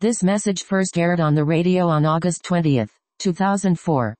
[0.00, 4.14] This message first aired on the radio on August 20th, 2004.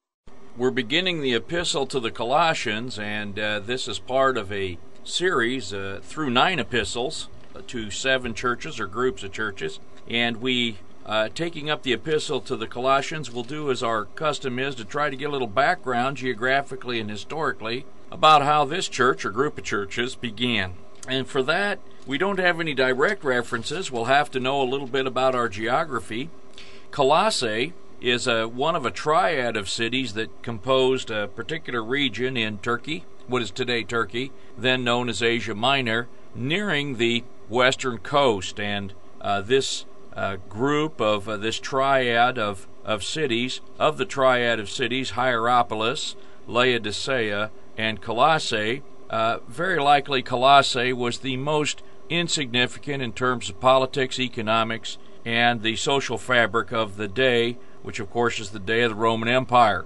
[0.56, 5.72] We're beginning the epistle to the Colossians, and uh, this is part of a series
[5.72, 9.78] uh, through nine epistles uh, to seven churches or groups of churches.
[10.10, 14.58] And we, uh, taking up the epistle to the Colossians, will do as our custom
[14.58, 19.24] is to try to get a little background geographically and historically about how this church
[19.24, 20.74] or group of churches began.
[21.06, 23.92] And for that, we don't have any direct references.
[23.92, 26.30] We'll have to know a little bit about our geography.
[26.90, 32.58] Colossae is a, one of a triad of cities that composed a particular region in
[32.58, 38.58] Turkey, what is today Turkey, then known as Asia Minor, nearing the western coast.
[38.58, 44.58] And uh, this uh, group of uh, this triad of, of cities, of the triad
[44.58, 46.16] of cities, Hierapolis,
[46.46, 54.18] Laodicea, and Colossae, uh, very likely Colossae was the most insignificant in terms of politics,
[54.18, 58.90] economics, and the social fabric of the day, which of course is the day of
[58.90, 59.84] the Roman Empire.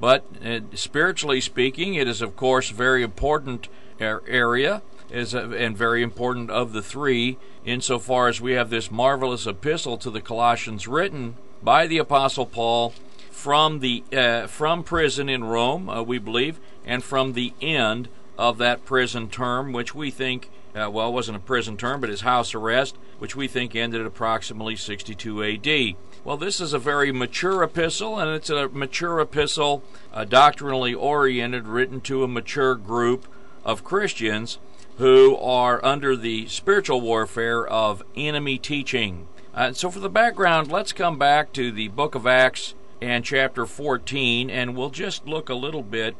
[0.00, 3.68] But uh, spiritually speaking, it is of course very important
[4.00, 9.46] area is a, and very important of the three insofar as we have this marvelous
[9.46, 12.92] epistle to the Colossians written by the apostle Paul
[13.30, 18.58] from the uh, from prison in Rome, uh, we believe, and from the end of
[18.58, 22.54] that prison term, which we think, uh, well, wasn't a prison term, but his house
[22.54, 25.96] arrest, which we think ended at approximately 62 AD.
[26.24, 31.68] Well, this is a very mature epistle, and it's a mature epistle, uh, doctrinally oriented,
[31.68, 33.28] written to a mature group
[33.64, 34.58] of Christians
[34.98, 39.28] who are under the spiritual warfare of enemy teaching.
[39.52, 43.66] Uh, so, for the background, let's come back to the book of Acts and chapter
[43.66, 46.16] 14, and we'll just look a little bit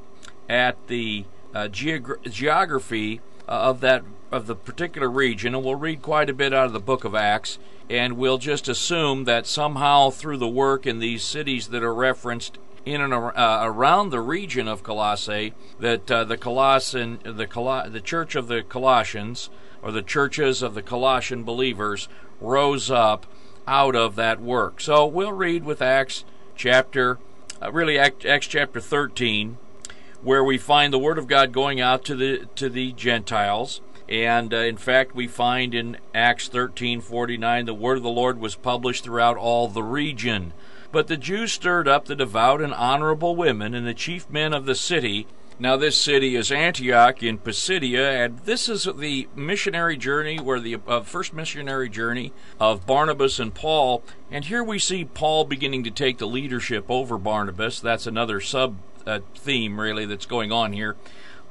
[0.48, 4.02] at the uh, geog- geography uh, of that
[4.34, 7.14] of the particular region, and we'll read quite a bit out of the book of
[7.14, 11.94] Acts, and we'll just assume that somehow through the work in these cities that are
[11.94, 17.88] referenced in and uh, around the region of Colossae, that uh, the Colossian, the Col-
[17.88, 19.50] the church of the Colossians,
[19.82, 22.08] or the churches of the Colossian believers,
[22.40, 23.26] rose up
[23.66, 24.80] out of that work.
[24.80, 26.24] So we'll read with Acts
[26.56, 27.18] chapter,
[27.62, 29.58] uh, really Acts chapter 13,
[30.22, 33.80] where we find the word of God going out to the to the Gentiles.
[34.08, 38.54] And uh, in fact, we find in Acts 13:49 the word of the Lord was
[38.54, 40.52] published throughout all the region.
[40.92, 44.66] But the Jews stirred up the devout and honorable women and the chief men of
[44.66, 45.26] the city.
[45.58, 50.78] Now this city is Antioch in Pisidia, and this is the missionary journey, where the
[50.86, 54.02] uh, first missionary journey of Barnabas and Paul.
[54.30, 57.80] And here we see Paul beginning to take the leadership over Barnabas.
[57.80, 58.76] That's another sub
[59.06, 60.96] uh, theme really that's going on here.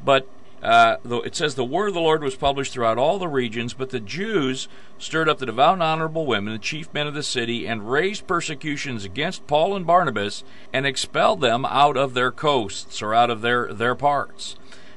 [0.03, 0.27] But
[0.63, 3.89] uh, it says the word of the Lord was published throughout all the regions, but
[3.89, 7.67] the Jews stirred up the devout and honorable women, the chief men of the city,
[7.67, 13.13] and raised persecutions against Paul and Barnabas, and expelled them out of their coasts or
[13.13, 14.55] out of their their parts.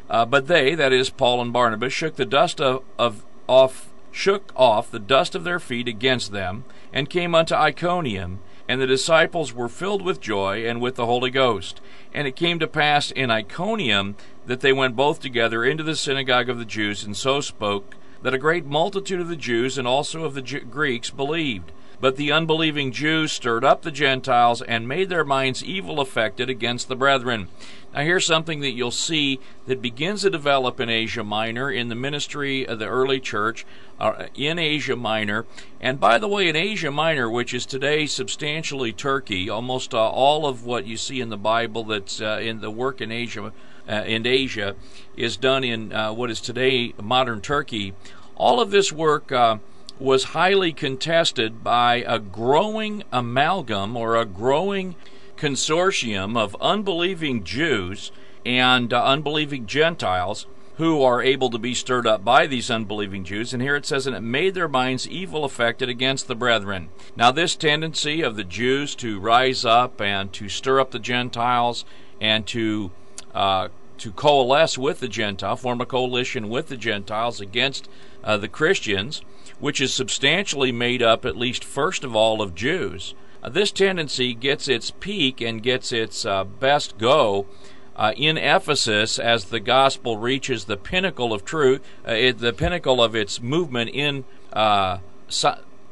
[0.08, 4.52] Uh, but they, that is Paul and Barnabas, shook the dust of, of off shook
[4.54, 8.38] off the dust of their feet against them, and came unto Iconium,
[8.68, 11.80] and the disciples were filled with joy and with the Holy Ghost.
[12.14, 14.16] And it came to pass in Iconium
[14.46, 18.34] that they went both together into the synagogue of the Jews, and so spoke, that
[18.34, 21.70] a great multitude of the Jews and also of the Greeks believed.
[21.98, 26.88] But the unbelieving Jews stirred up the Gentiles and made their minds evil affected against
[26.88, 27.48] the brethren.
[27.94, 31.94] Now, here's something that you'll see that begins to develop in Asia Minor in the
[31.94, 33.64] ministry of the early church
[33.98, 35.46] uh, in Asia Minor.
[35.80, 40.46] And by the way, in Asia Minor, which is today substantially Turkey, almost uh, all
[40.46, 43.52] of what you see in the Bible that's uh, in the work in Asia.
[43.88, 44.74] Uh, in Asia
[45.16, 47.94] is done in uh, what is today modern Turkey.
[48.34, 49.58] All of this work uh,
[49.98, 54.96] was highly contested by a growing amalgam or a growing
[55.36, 58.10] consortium of unbelieving Jews
[58.44, 63.54] and uh, unbelieving Gentiles who are able to be stirred up by these unbelieving Jews.
[63.54, 66.90] And here it says, and it made their minds evil affected against the brethren.
[67.16, 71.86] Now, this tendency of the Jews to rise up and to stir up the Gentiles
[72.20, 72.90] and to
[73.34, 73.68] uh,
[73.98, 77.88] to coalesce with the Gentile, form a coalition with the Gentiles against
[78.22, 79.22] uh, the Christians,
[79.58, 83.14] which is substantially made up, at least first of all, of Jews.
[83.42, 87.46] Uh, this tendency gets its peak and gets its uh, best go
[87.94, 93.02] uh, in Ephesus as the gospel reaches the pinnacle of truth, uh, it, the pinnacle
[93.02, 94.98] of its movement in uh,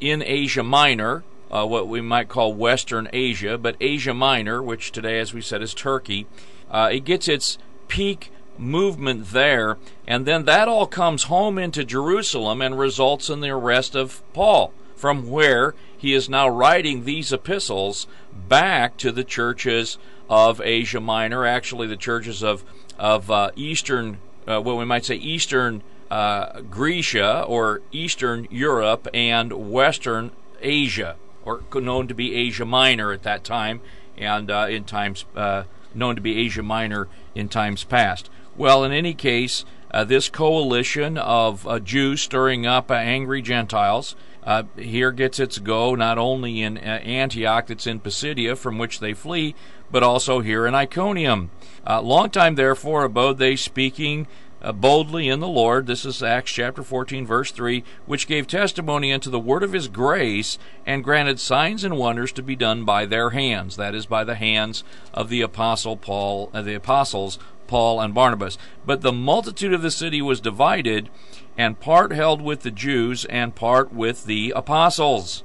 [0.00, 5.18] in Asia Minor, uh, what we might call Western Asia, but Asia Minor, which today,
[5.18, 6.26] as we said, is Turkey.
[6.72, 7.56] it gets its
[7.88, 13.50] peak movement there, and then that all comes home into Jerusalem and results in the
[13.50, 18.06] arrest of Paul, from where he is now writing these epistles
[18.48, 19.98] back to the churches
[20.28, 22.64] of Asia Minor, actually the churches of
[22.98, 29.52] of uh, Eastern, uh, what we might say Eastern uh, Grecia or Eastern Europe and
[29.72, 33.80] Western Asia, or known to be Asia Minor at that time,
[34.16, 38.30] and uh, in times uh, known to be Asia Minor in times past.
[38.56, 44.16] Well, in any case, uh, this coalition of uh, Jews stirring up uh, angry Gentiles
[44.42, 49.14] uh, here gets its go not only in Antioch, that's in Pisidia, from which they
[49.14, 49.54] flee,
[49.90, 51.50] but also here in Iconium.
[51.86, 54.26] long time, therefore, abode they speaking
[54.64, 55.86] uh, boldly in the Lord.
[55.86, 59.88] This is Acts chapter 14, verse 3, which gave testimony unto the word of his
[59.88, 63.76] grace and granted signs and wonders to be done by their hands.
[63.76, 64.82] That is, by the hands
[65.12, 68.56] of the apostle Paul, uh, the apostles Paul and Barnabas.
[68.86, 71.10] But the multitude of the city was divided,
[71.58, 75.44] and part held with the Jews, and part with the apostles.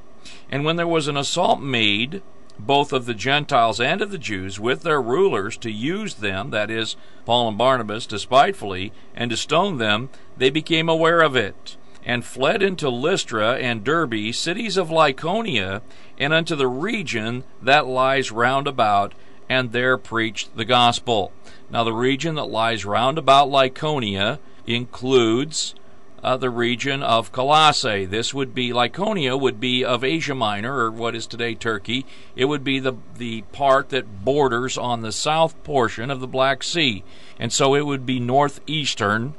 [0.50, 2.22] And when there was an assault made,
[2.60, 6.70] both of the Gentiles and of the Jews with their rulers to use them, that
[6.70, 6.96] is,
[7.26, 12.62] Paul and Barnabas, despitefully, and to stone them, they became aware of it, and fled
[12.62, 15.82] into Lystra and Derbe, cities of Lycaonia,
[16.18, 19.14] and unto the region that lies round about,
[19.48, 21.32] and there preached the gospel.
[21.70, 25.76] Now, the region that lies round about Lycaonia includes
[26.24, 28.06] uh, the region of Colossae.
[28.06, 32.06] This would be Lycaonia would be of Asia Minor or what is today Turkey.
[32.36, 36.64] It would be the the part that borders on the south portion of the Black
[36.64, 37.04] Sea,
[37.38, 39.34] and so it would be northeastern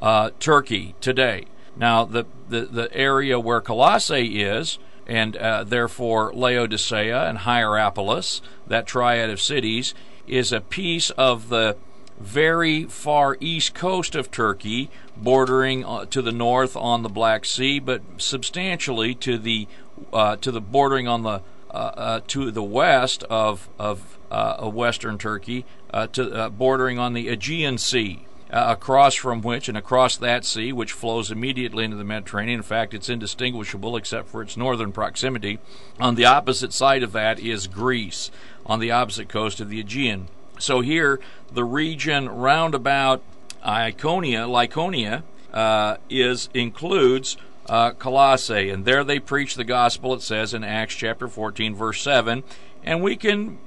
[0.00, 1.46] uh, Turkey today.
[1.76, 4.78] Now the, the the area where Colossae is.
[5.06, 9.92] And uh, therefore, Laodicea and Hierapolis, that triad of cities,
[10.26, 11.76] is a piece of the
[12.18, 17.78] very far east coast of Turkey, bordering uh, to the north on the Black Sea,
[17.78, 19.66] but substantially to the
[20.12, 21.40] uh, to the bordering on the
[21.70, 27.28] uh, uh to the west of of uh, western Turkey, uh, to bordering on the
[27.28, 28.26] Aegean Sea.
[28.50, 32.60] across from which and across that sea, which flows immediately into the Mediterranean.
[32.60, 35.58] In fact, it's indistinguishable except for its northern proximity.
[35.98, 38.30] On the opposite side of that is Greece,
[38.64, 40.28] on the opposite coast of the Aegean.
[40.58, 41.20] So here,
[41.52, 43.22] the region round about
[43.64, 45.22] Iconia, Lyconia,
[45.52, 47.36] uh, is includes
[47.68, 50.14] uh, Colossae, and there they preach the gospel.
[50.14, 52.42] It says in Acts chapter 14, verse 7,
[52.82, 53.58] and we can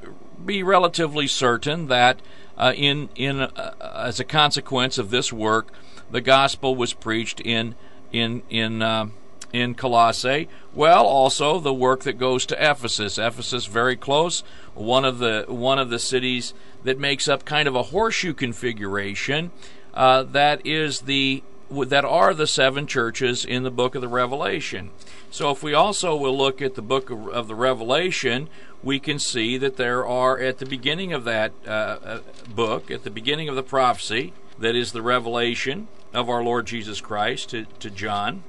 [0.45, 2.19] be relatively certain that
[2.57, 5.71] uh, in in uh, as a consequence of this work,
[6.11, 7.75] the gospel was preached in
[8.11, 9.07] in in uh,
[9.53, 10.47] in Colossae.
[10.73, 13.17] Well, also the work that goes to Ephesus.
[13.17, 16.53] Ephesus very close, one of the one of the cities
[16.83, 19.51] that makes up kind of a horseshoe configuration.
[19.93, 24.91] Uh, that is the that are the seven churches in the book of the Revelation.
[25.29, 28.47] So if we also will look at the book of, the Revelation,
[28.81, 32.19] we can see that there are at the beginning of that uh, uh,
[32.55, 37.01] book, at the beginning of the prophecy, that is the revelation of our Lord Jesus
[37.01, 38.43] Christ to, to John,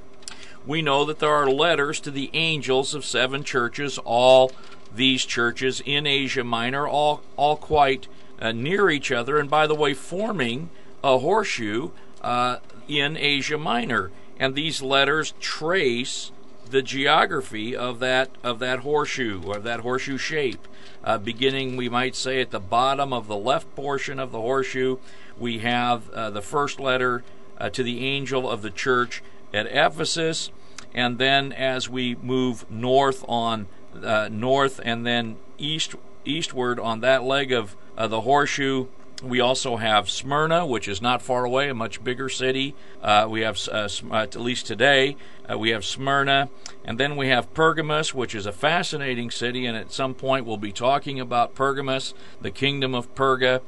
[0.68, 4.52] we know that there are letters to the angels of seven churches, all
[4.94, 8.06] these churches in Asia Minor, all, all quite
[8.38, 10.68] uh, near each other, and by the way, forming
[11.02, 14.10] a horseshoe uh, in Asia Minor.
[14.38, 16.32] And these letters trace
[16.70, 20.68] the geography of that of that horseshoe or that horseshoe shape.
[21.02, 24.98] Uh, beginning, we might say, at the bottom of the left portion of the horseshoe,
[25.38, 27.24] we have uh, the first letter
[27.56, 29.22] uh, to the angel of the church
[29.52, 30.50] at Ephesus,
[30.98, 33.68] and then as we move north on
[34.02, 38.86] uh, north and then east eastward on that leg of uh, the horseshoe.
[39.22, 42.74] We also have Smyrna, which is not far away, a much bigger city.
[43.02, 45.16] Uh, we have, uh, uh, at least today,
[45.50, 46.50] uh, we have Smyrna.
[46.84, 50.56] And then we have Pergamus, which is a fascinating city, and at some point we'll
[50.56, 53.60] be talking about Pergamus, the kingdom of Perga.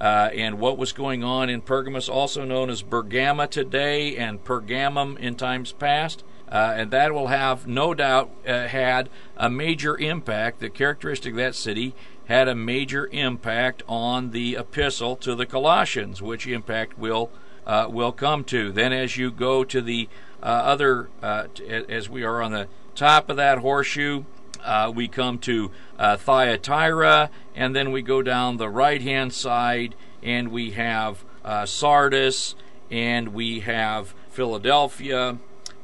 [0.00, 5.18] Uh, and what was going on in Pergamus, also known as Bergama today and Pergamum
[5.18, 6.22] in times past.
[6.50, 10.60] Uh, and that will have no doubt uh, had a major impact.
[10.60, 11.94] The characteristic of that city
[12.26, 17.30] had a major impact on the epistle to the Colossians, which impact will
[17.66, 18.72] uh, will come to.
[18.72, 20.08] Then, as you go to the
[20.42, 24.24] uh, other, uh, t- as we are on the top of that horseshoe,
[24.64, 30.50] uh, we come to Thyatira, and then we go down the right hand side, and
[30.50, 31.24] we have
[31.66, 32.54] Sardis,
[32.90, 35.36] and we have Philadelphia,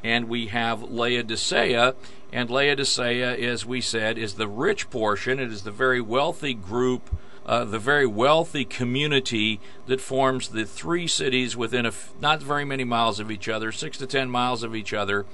[0.05, 1.95] and we have Laodicea.
[2.33, 5.41] And Laodicea, as we said, is the rich portion.
[5.41, 7.09] It is the very wealthy group,
[7.47, 12.65] uh, the very wealthy community that forms the three cities within a f- not very
[12.65, 15.25] many miles of each other, six to ten miles of each other,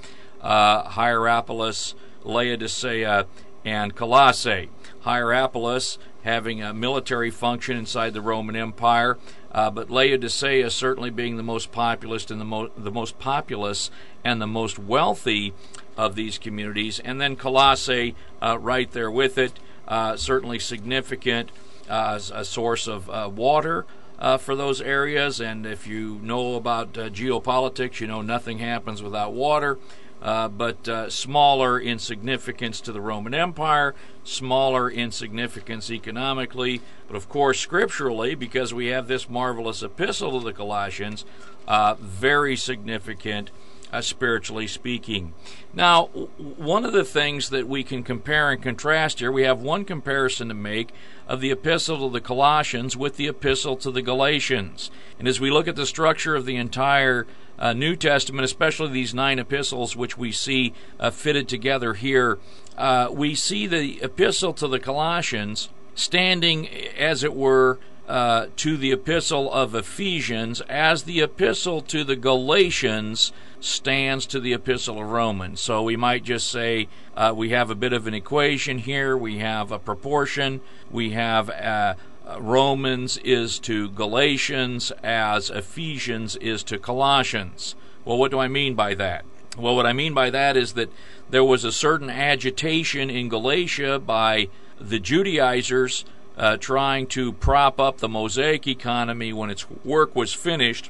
[0.41, 3.27] uh, Hierapolis, Laodicea,
[3.65, 4.69] and Colossae.
[5.01, 9.17] Hierapolis having a military function inside the Roman Empire,
[9.51, 13.89] uh, but Laodicea certainly being the most populous and the, mo- the most populous
[14.23, 15.53] and the most wealthy
[15.97, 19.53] of these communities, and then Colossae uh, right there with it,
[19.87, 21.49] uh, certainly significant
[21.89, 23.85] uh, as a source of uh, water.
[24.19, 29.33] Uh, for those areas, and if you know about geopolitics, you know nothing happens without
[29.33, 29.79] water.
[30.21, 37.15] Uh, but uh, smaller in significance to the Roman Empire, smaller in significance economically, but
[37.15, 41.25] of course scripturally, because we have this marvelous epistle to the Colossians,
[41.67, 43.49] uh, very significant.
[43.91, 45.33] Uh, spiritually speaking.
[45.73, 49.83] Now, one of the things that we can compare and contrast here, we have one
[49.83, 50.93] comparison to make
[51.27, 54.91] of the epistle to the Colossians with the epistle to the Galatians.
[55.19, 57.27] And as we look at the structure of the entire
[57.59, 62.39] uh, New Testament, especially these nine epistles which we see uh, fitted together here,
[62.77, 66.67] uh, we see the epistle to the Colossians standing,
[66.97, 67.77] as it were,
[68.11, 74.51] uh, to the epistle of Ephesians, as the epistle to the Galatians stands to the
[74.51, 75.61] epistle of Romans.
[75.61, 79.37] So we might just say uh, we have a bit of an equation here, we
[79.37, 80.59] have a proportion,
[80.91, 81.93] we have uh,
[82.37, 87.75] Romans is to Galatians as Ephesians is to Colossians.
[88.03, 89.23] Well, what do I mean by that?
[89.57, 90.91] Well, what I mean by that is that
[91.29, 96.03] there was a certain agitation in Galatia by the Judaizers
[96.37, 100.89] uh, trying to prop up the Mosaic economy when its work was finished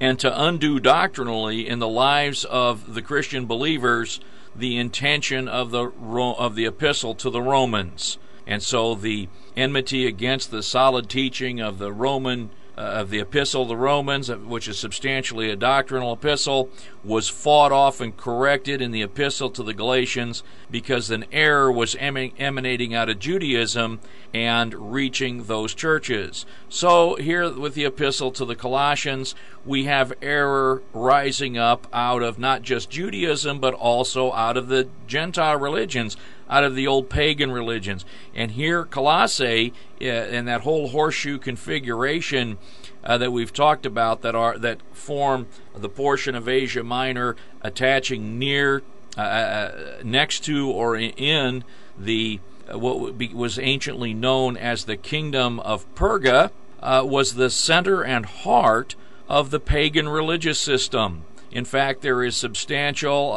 [0.00, 4.20] and to undo doctrinally in the lives of the Christian believers
[4.54, 5.90] the intention of the
[6.38, 8.18] of the epistle to the Romans.
[8.46, 13.68] And so the enmity against the solid teaching of the Roman of the epistle of
[13.68, 16.68] the Romans, which is substantially a doctrinal epistle,
[17.02, 21.96] was fought off and corrected in the epistle to the Galatians because an error was
[21.98, 24.00] emanating out of Judaism
[24.34, 26.44] and reaching those churches.
[26.68, 32.38] So, here with the epistle to the Colossians, we have error rising up out of
[32.38, 36.16] not just Judaism, but also out of the Gentile religions
[36.48, 38.04] out of the old pagan religions.
[38.34, 42.58] And here, Colossae, uh, and that whole horseshoe configuration
[43.04, 48.38] uh, that we've talked about, that are that form the portion of Asia Minor attaching
[48.38, 48.82] near,
[49.16, 51.64] uh, uh next to, or in
[51.98, 52.40] the
[52.72, 56.50] uh, what was anciently known as the kingdom of Perga,
[56.80, 58.96] uh, was the center and heart
[59.28, 61.24] of the pagan religious system.
[61.50, 63.32] In fact, there is substantial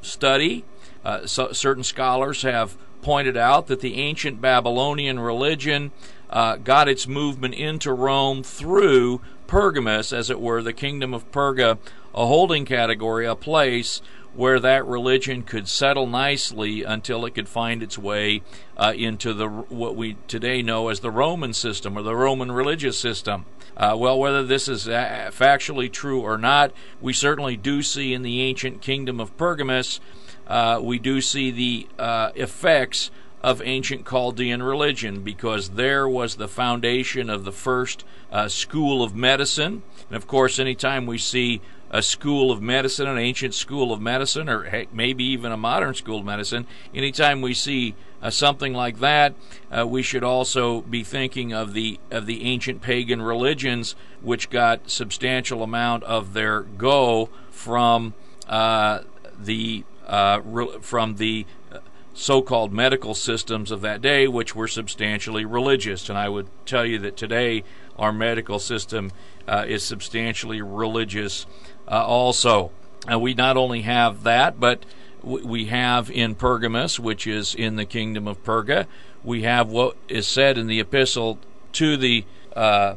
[0.00, 0.64] study
[1.04, 5.90] uh, so, certain scholars have pointed out that the ancient Babylonian religion
[6.30, 11.78] uh, got its movement into Rome through Pergamus, as it were, the kingdom of Perga,
[12.14, 14.00] a holding category, a place
[14.34, 18.42] where that religion could settle nicely until it could find its way
[18.78, 22.98] uh, into the what we today know as the Roman system or the Roman religious
[22.98, 23.44] system.
[23.76, 28.22] Uh, well, whether this is uh, factually true or not, we certainly do see in
[28.22, 30.00] the ancient kingdom of Pergamus
[30.46, 33.10] uh, we do see the uh, effects
[33.42, 39.14] of ancient Chaldean religion because there was the foundation of the first uh, school of
[39.14, 39.82] medicine.
[40.08, 44.48] And of course, anytime we see a school of medicine, an ancient school of medicine,
[44.48, 49.34] or maybe even a modern school of medicine, anytime we see uh, something like that,
[49.76, 54.88] uh, we should also be thinking of the of the ancient pagan religions, which got
[54.88, 58.14] substantial amount of their go from
[58.48, 59.00] uh,
[59.38, 60.40] the uh,
[60.80, 61.78] from the uh,
[62.14, 66.08] so-called medical systems of that day, which were substantially religious.
[66.08, 67.64] And I would tell you that today
[67.96, 69.10] our medical system
[69.48, 71.46] uh, is substantially religious
[71.88, 72.70] uh, also.
[73.18, 74.84] we not only have that, but
[75.22, 78.86] we have in Pergamus, which is in the kingdom of Perga,
[79.24, 81.38] we have what is said in the epistle
[81.72, 82.24] to the
[82.56, 82.96] uh,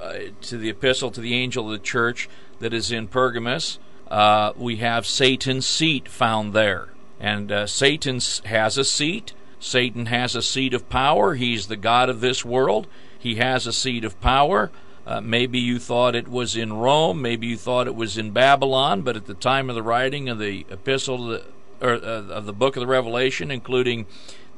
[0.00, 2.28] uh, to the epistle to the angel of the church
[2.60, 3.78] that is in Pergamus,
[4.10, 6.88] uh, we have Satan's seat found there.
[7.20, 9.32] And uh, Satan has a seat.
[9.58, 11.34] Satan has a seat of power.
[11.34, 12.86] He's the God of this world.
[13.18, 14.70] He has a seat of power.
[15.06, 17.22] Uh, maybe you thought it was in Rome.
[17.22, 19.02] Maybe you thought it was in Babylon.
[19.02, 21.44] But at the time of the writing of the epistle, the,
[21.80, 24.06] or uh, of the book of the Revelation, including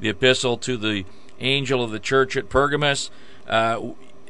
[0.01, 1.05] the epistle to the
[1.41, 3.11] angel of the church at Pergamus,
[3.49, 3.81] uh,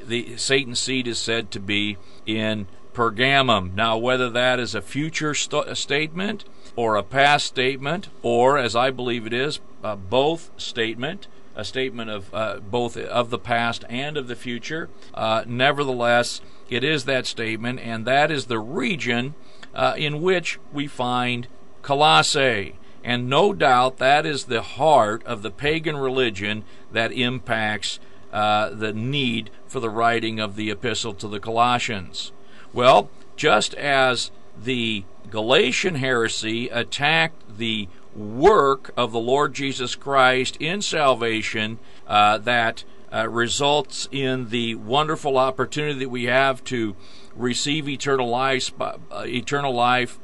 [0.05, 1.97] the Satan's seat is said to be
[2.27, 3.75] in Pergamum.
[3.75, 8.91] Now, whether that is a future st- statement or a past statement, or as I
[8.91, 14.17] believe it is, uh, both statement, a statement of uh, both of the past and
[14.17, 19.35] of the future, uh, nevertheless, it is that statement, and that is the region
[19.75, 21.49] uh, in which we find
[21.83, 22.77] Colossae.
[23.05, 28.01] And no doubt that is the heart of the pagan religion that impacts
[28.33, 32.33] uh, the need for the writing of the epistle to the Colossians.
[32.77, 40.83] Well, just as the Galatian heresy attacked the work of the Lord Jesus Christ in
[40.83, 46.95] salvation uh, that uh, results in the wonderful opportunity that we have to
[47.35, 50.19] receive eternal life, uh, eternal life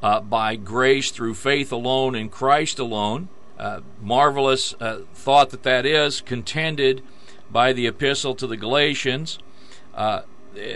[0.00, 3.28] uh, by grace through faith alone in Christ alone.
[3.58, 7.02] Uh, marvelous uh, thought that that is contended
[7.50, 9.40] by the epistle to the Galatians.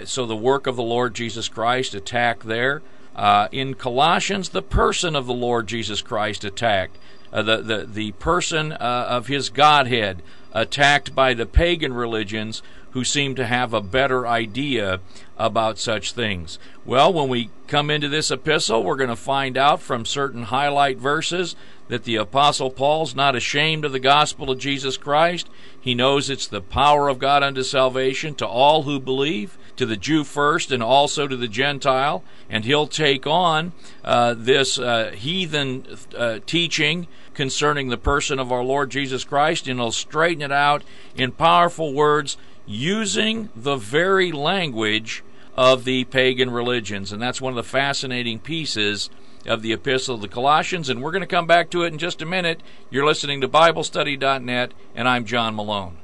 [0.04, 2.82] So the work of the Lord Jesus Christ attacked there.
[3.14, 6.98] Uh, in Colossians, the person of the Lord Jesus Christ attacked,
[7.32, 13.04] uh, the, the, the person uh, of his Godhead attacked by the pagan religions who
[13.04, 15.00] seem to have a better idea
[15.36, 16.60] about such things.
[16.84, 20.98] Well, when we come into this epistle, we're going to find out from certain highlight
[20.98, 21.56] verses
[21.88, 25.48] that the Apostle Paul's not ashamed of the gospel of Jesus Christ.
[25.78, 29.96] He knows it's the power of God unto salvation to all who believe, to the
[29.96, 32.22] Jew first and also to the Gentile.
[32.48, 33.72] And he'll take on
[34.04, 39.80] uh, this uh, heathen uh, teaching concerning the person of our Lord Jesus Christ, and
[39.80, 40.84] he'll straighten it out
[41.16, 45.22] in powerful words using the very language
[45.56, 47.12] of the pagan religions.
[47.12, 49.10] And that's one of the fascinating pieces
[49.46, 51.98] of the Epistle of the Colossians, and we're going to come back to it in
[51.98, 52.62] just a minute.
[52.90, 55.98] You're listening to BibleStudy.net, and I'm John Malone.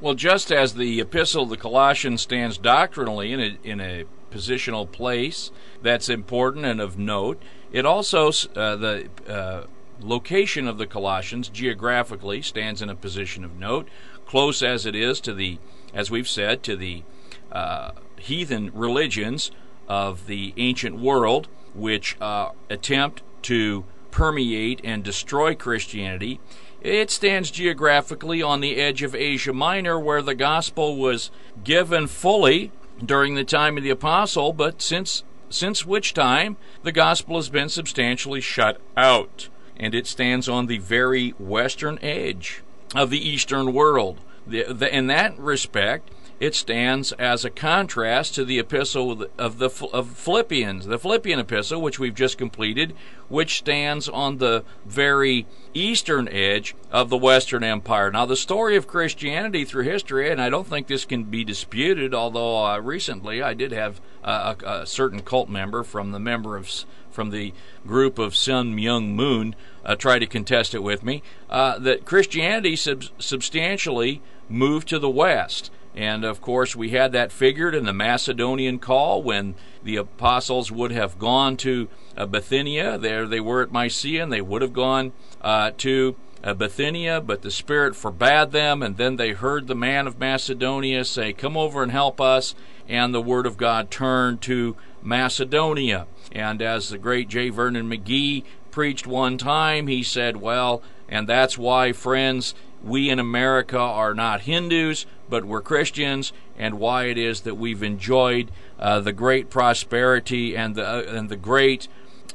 [0.00, 4.90] Well, just as the Epistle of the Colossians stands doctrinally in a, in a positional
[4.90, 5.50] place
[5.82, 9.64] that's important and of note, it also, uh, the uh,
[10.00, 13.88] location of the Colossians geographically stands in a position of note,
[14.24, 15.58] close as it is to the,
[15.92, 17.02] as we've said, to the
[17.50, 19.50] uh, heathen religions
[19.88, 26.38] of the ancient world, which uh, attempt to permeate and destroy Christianity.
[26.80, 31.30] It stands geographically on the edge of Asia Minor, where the gospel was
[31.64, 32.70] given fully
[33.04, 37.70] during the time of the apostle, but since since which time the gospel has been
[37.70, 42.62] substantially shut out, and it stands on the very western edge
[42.94, 44.20] of the eastern world.
[44.46, 49.88] The, the, in that respect, it stands as a contrast to the epistle of the
[49.92, 52.94] of Philippians, the Philippian epistle, which we've just completed,
[53.28, 58.10] which stands on the very eastern edge of the Western Empire.
[58.10, 62.14] Now, the story of Christianity through history, and I don't think this can be disputed,
[62.14, 66.70] although uh, recently I did have a, a, certain cult member from the member of
[67.10, 67.52] from the
[67.84, 71.20] group of Sun Myung Moon uh, try to contest it with me,
[71.50, 75.72] uh, that Christianity sub- substantially moved to the west.
[75.98, 80.92] And of course, we had that figured in the Macedonian call when the apostles would
[80.92, 82.98] have gone to uh, Bithynia.
[82.98, 85.10] There they were at Mysia, and they would have gone
[85.42, 88.80] uh, to uh, Bithynia, but the Spirit forbade them.
[88.80, 92.54] And then they heard the man of Macedonia say, Come over and help us.
[92.86, 96.06] And the Word of God turned to Macedonia.
[96.30, 97.48] And as the great J.
[97.48, 103.78] Vernon McGee preached one time, he said, Well, and that's why, friends, we in America
[103.78, 109.12] are not Hindus, but we're Christians, and why it is that we've enjoyed uh, the
[109.12, 111.88] great prosperity and the uh, and the great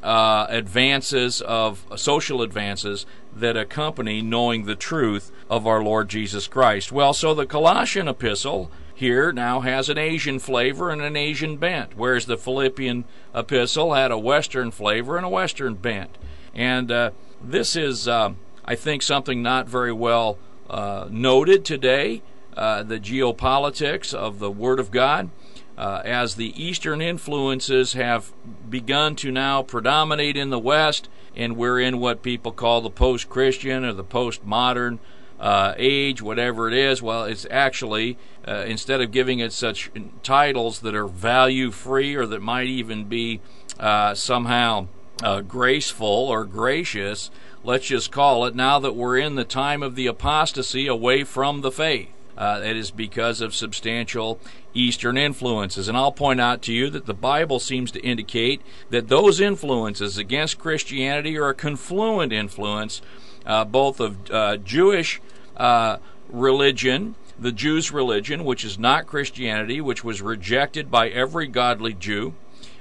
[0.04, 6.92] uh, advances of social advances that accompany knowing the truth of our Lord Jesus Christ.
[6.92, 11.98] Well, so the Colossian epistle here now has an Asian flavor and an Asian bent,
[11.98, 16.18] whereas the Philippian epistle had a Western flavor and a Western bent.
[16.54, 20.38] And uh, this is, uh, I think, something not very well
[20.70, 25.30] uh, noted today uh, the geopolitics of the Word of God.
[25.76, 28.32] Uh, as the Eastern influences have
[28.70, 33.28] begun to now predominate in the West, and we're in what people call the post
[33.28, 35.00] Christian or the post modern
[35.40, 37.02] uh, age, whatever it is.
[37.02, 39.90] Well, it's actually, uh, instead of giving it such
[40.22, 43.42] titles that are value free or that might even be
[43.80, 44.88] uh, somehow
[45.24, 47.32] uh, graceful or gracious,
[47.64, 51.62] let's just call it now that we're in the time of the apostasy away from
[51.62, 52.10] the faith.
[52.38, 54.40] Uh, it is because of substantial
[54.74, 55.88] Eastern influences.
[55.88, 60.18] And I'll point out to you that the Bible seems to indicate that those influences
[60.18, 63.02] against Christianity are a confluent influence,
[63.46, 65.22] uh, both of uh, Jewish
[65.58, 65.98] uh,
[66.30, 72.34] religion, the Jews' religion, which is not Christianity, which was rejected by every godly Jew.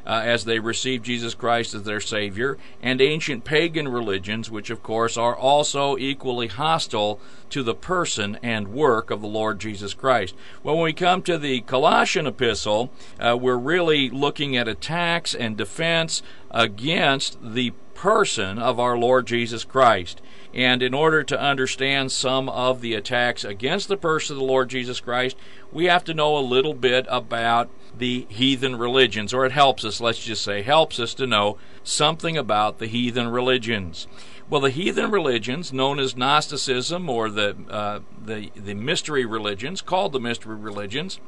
[0.06, 4.82] Uh, as they receive Jesus Christ as their Savior, and ancient pagan religions, which of
[4.82, 10.34] course are also equally hostile to the person and work of the Lord Jesus Christ.
[10.62, 15.56] Well, when we come to the Colossian epistle, uh, we're really looking at attacks and
[15.56, 20.20] defense against the person of our Lord Jesus Christ.
[20.54, 24.68] And in order to understand some of the attacks against the person of the Lord
[24.68, 25.36] Jesus Christ,
[25.70, 30.00] we have to know a little bit about the heathen religions, or it helps us,
[30.00, 34.06] let's just say, helps us to know something about the heathen religions.
[34.48, 40.12] Well, the heathen religions, known as Gnosticism or the uh, the the mystery religions, called
[40.12, 41.20] the mystery religions,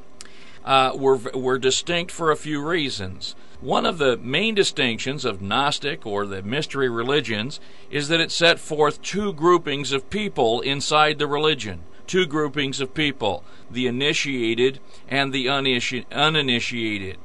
[0.64, 3.34] uh, were were distinct for a few reasons.
[3.60, 8.58] One of the main distinctions of Gnostic or the mystery religions is that it set
[8.58, 11.84] forth two groupings of people inside the religion.
[12.06, 17.18] Two groupings of people, the initiated and the uninitiated.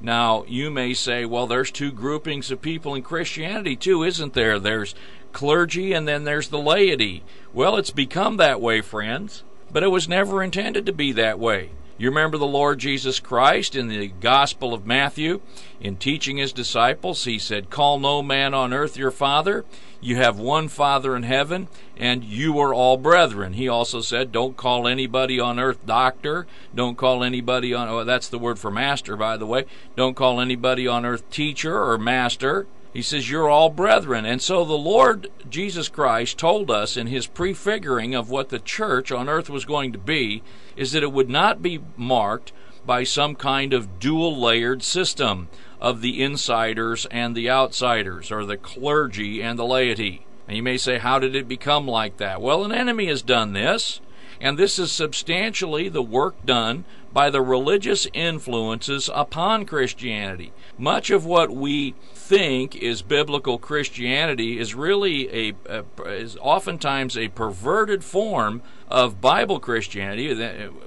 [0.00, 4.58] Now, you may say, well, there's two groupings of people in Christianity too, isn't there?
[4.58, 4.94] There's
[5.32, 7.22] clergy and then there's the laity.
[7.52, 11.70] Well, it's become that way, friends, but it was never intended to be that way.
[11.98, 15.40] You remember the Lord Jesus Christ in the Gospel of Matthew,
[15.80, 19.64] in teaching his disciples, he said, Call no man on earth your father.
[19.98, 23.54] You have one Father in heaven, and you are all brethren.
[23.54, 26.46] He also said, Don't call anybody on earth doctor.
[26.74, 29.64] Don't call anybody on, oh, that's the word for master, by the way.
[29.96, 32.66] Don't call anybody on earth teacher or master.
[32.96, 34.24] He says, You're all brethren.
[34.24, 39.12] And so the Lord Jesus Christ told us in his prefiguring of what the church
[39.12, 40.42] on earth was going to be
[40.76, 42.54] is that it would not be marked
[42.86, 48.56] by some kind of dual layered system of the insiders and the outsiders, or the
[48.56, 50.24] clergy and the laity.
[50.48, 52.40] And you may say, How did it become like that?
[52.40, 54.00] Well, an enemy has done this,
[54.40, 60.52] and this is substantially the work done by the religious influences upon Christianity.
[60.76, 67.28] Much of what we think is biblical Christianity is really a, a, is oftentimes a
[67.28, 70.34] perverted form of Bible Christianity.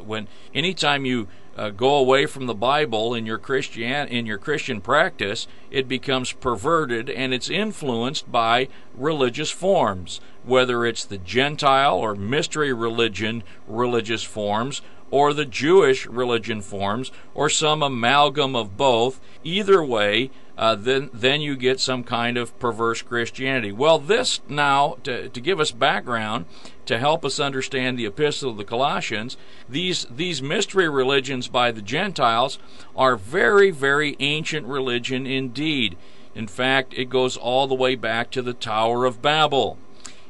[0.05, 4.81] When anytime you uh, go away from the Bible in your Christian in your Christian
[4.81, 12.13] practice, it becomes perverted and it's influenced by religious forms, whether it's the Gentile or
[12.13, 19.19] mystery religion religious forms or the Jewish religion forms, or some amalgam of both.
[19.43, 23.71] Either way, uh, then then you get some kind of perverse Christianity.
[23.71, 26.45] Well, this now to, to give us background
[26.85, 29.37] to help us understand the epistle of the Colossians,
[29.69, 32.59] these these mystery religions by the Gentiles
[32.93, 35.97] are very very ancient religion indeed.
[36.35, 39.77] In fact, it goes all the way back to the Tower of Babel.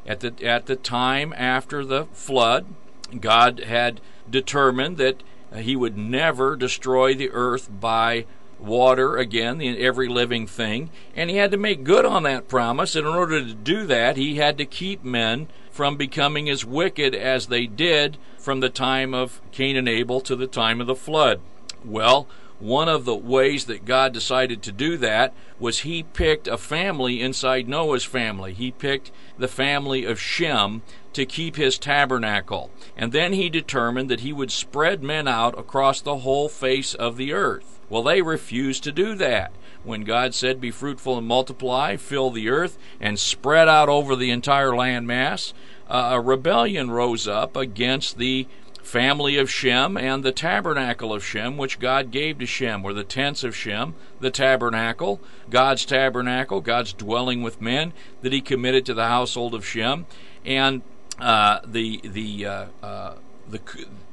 [0.06, 2.68] At the at the time after the flood,
[3.20, 5.24] God had determined that
[5.56, 8.26] he would never destroy the earth by
[8.60, 12.96] water again, every living thing, and he had to make good on that promise.
[12.96, 17.16] And in order to do that, he had to keep men from becoming as wicked
[17.16, 20.96] as they did from the time of Cain and Abel to the time of the
[20.96, 21.40] flood.
[21.86, 22.28] Well,
[22.60, 27.22] one of the ways that God decided to do that was he picked a family
[27.22, 28.54] inside Noah's family.
[28.54, 30.82] He picked the family of Shem
[31.14, 32.70] to keep his tabernacle.
[32.98, 37.18] And then he determined that he would spread men out across the whole face of
[37.18, 37.80] the earth.
[37.90, 39.52] Well, they refused to do that.
[39.84, 44.30] When God said, Be fruitful and multiply, fill the earth, and spread out over the
[44.30, 45.54] entire land mass,
[45.90, 48.48] uh, a rebellion rose up against the
[48.90, 53.04] family of Shem and the tabernacle of Shem, which God gave to Shem, were the
[53.04, 55.22] tents of Shem, the tabernacle,
[55.52, 60.08] God's tabernacle, God's dwelling with men that He committed to the household of Shem,
[60.44, 60.82] and
[61.20, 63.14] uh, the the uh, uh,
[63.48, 63.62] the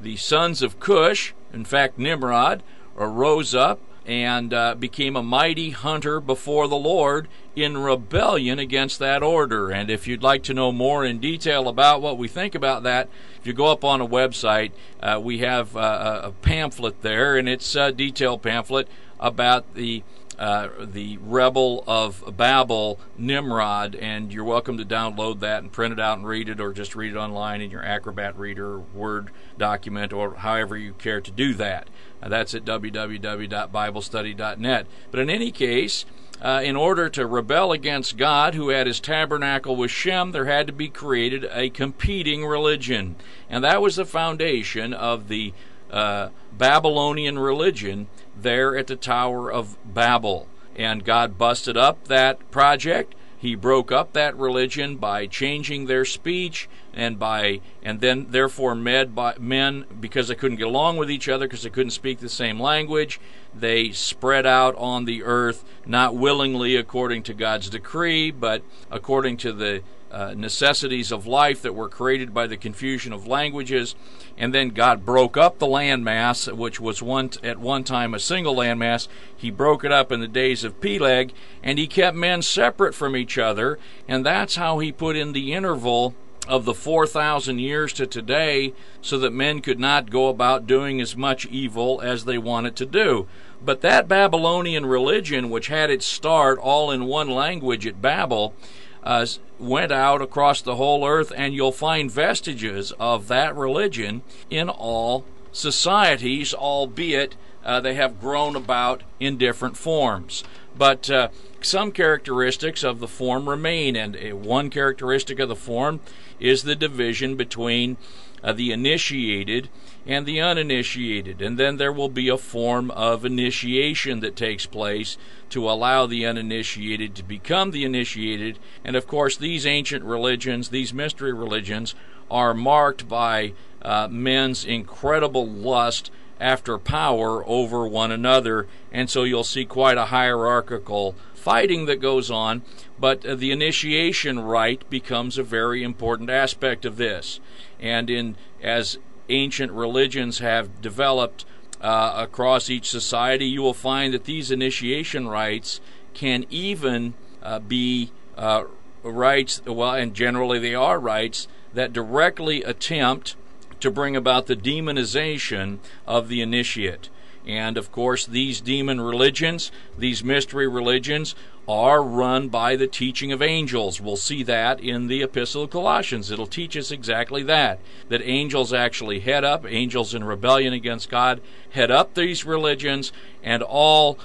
[0.01, 2.63] the sons of Cush, in fact Nimrod,
[2.95, 9.23] rose up and uh, became a mighty hunter before the Lord in rebellion against that
[9.23, 9.71] order.
[9.71, 13.09] And if you'd like to know more in detail about what we think about that,
[13.41, 14.71] if you go up on a website,
[15.03, 18.89] uh, we have uh, a pamphlet there, and it's a detailed pamphlet
[19.19, 20.03] about the
[20.39, 26.01] uh, the rebel of Babel, Nimrod, and you're welcome to download that and print it
[26.01, 30.13] out and read it, or just read it online in your Acrobat Reader, Word document,
[30.13, 31.89] or however you care to do that.
[32.23, 34.87] Uh, that's at www.biblestudy.net.
[35.11, 36.05] But in any case,
[36.41, 40.67] uh, in order to rebel against God, who had his tabernacle with Shem, there had
[40.67, 43.17] to be created a competing religion.
[43.49, 45.55] And that was the foundation of the
[45.91, 50.47] uh, Babylonian religion there at the Tower of Babel.
[50.75, 53.15] And God busted up that project.
[53.39, 59.15] He broke up that religion by changing their speech, and by and then therefore med
[59.15, 62.29] by men because they couldn't get along with each other because they couldn't speak the
[62.29, 63.21] same language
[63.55, 69.53] they spread out on the earth not willingly according to God's decree but according to
[69.53, 73.95] the uh, necessities of life that were created by the confusion of languages.
[74.39, 78.55] And then God broke up the landmass which was one at one time a single
[78.55, 79.09] landmass.
[79.37, 81.33] He broke it up in the days of Peleg
[81.63, 85.53] and he kept men separate from each other and that's how he put in the
[85.53, 86.15] interval
[86.49, 91.17] of the 4,000 years to today so that men could not go about doing as
[91.17, 93.27] much evil as they wanted to do.
[93.65, 98.55] But that Babylonian religion, which had its start all in one language at Babel,
[99.03, 99.27] uh,
[99.59, 105.25] went out across the whole earth, and you'll find vestiges of that religion in all
[105.53, 110.45] societies, albeit uh, they have grown about in different forms.
[110.77, 111.29] But uh,
[111.63, 116.01] some characteristics of the form remain, and uh, one characteristic of the form
[116.41, 117.97] is the division between
[118.43, 119.69] uh, the initiated
[120.07, 121.43] and the uninitiated.
[121.43, 125.19] And then there will be a form of initiation that takes place
[125.51, 128.59] to allow the uninitiated to become the initiated.
[128.85, 131.95] And of course, these ancient religions, these mystery religions,
[132.31, 138.67] are marked by uh, men's incredible lust after power over one another.
[138.93, 141.15] And so you'll see quite a hierarchical
[141.47, 142.61] fighting that goes on,
[142.99, 147.39] but uh, the initiation rite becomes a very important aspect of this.
[147.79, 151.45] And in as ancient religions have developed
[151.81, 155.81] uh, across each society, you will find that these initiation rites
[156.15, 158.65] can even uh, be uh,
[159.05, 163.37] rites, well, and generally they are rites that directly attempt
[163.79, 165.79] to bring about the demonization
[166.09, 167.09] of the initiate.
[167.47, 171.35] And of course, these demon religions, these mystery religions,
[171.69, 174.01] are run by the teaching of angels.
[174.01, 176.31] We'll see that in the Epistle of Colossians.
[176.31, 177.81] It'll teach us exactly that.
[178.09, 183.63] That angels actually head up, angels in rebellion against God, head up these religions, and
[183.63, 184.19] all,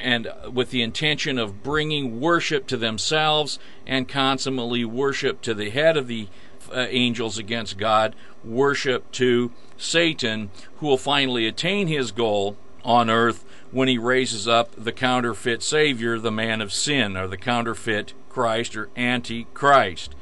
[0.00, 5.96] and with the intention of bringing worship to themselves and consummately worship to the head
[5.96, 6.28] of the
[6.72, 13.44] uh, angels against God, worship to Satan, who will finally attain his goal on earth
[13.70, 18.76] when he raises up the counterfeit Savior, the man of sin, or the counterfeit Christ
[18.76, 20.14] or Antichrist.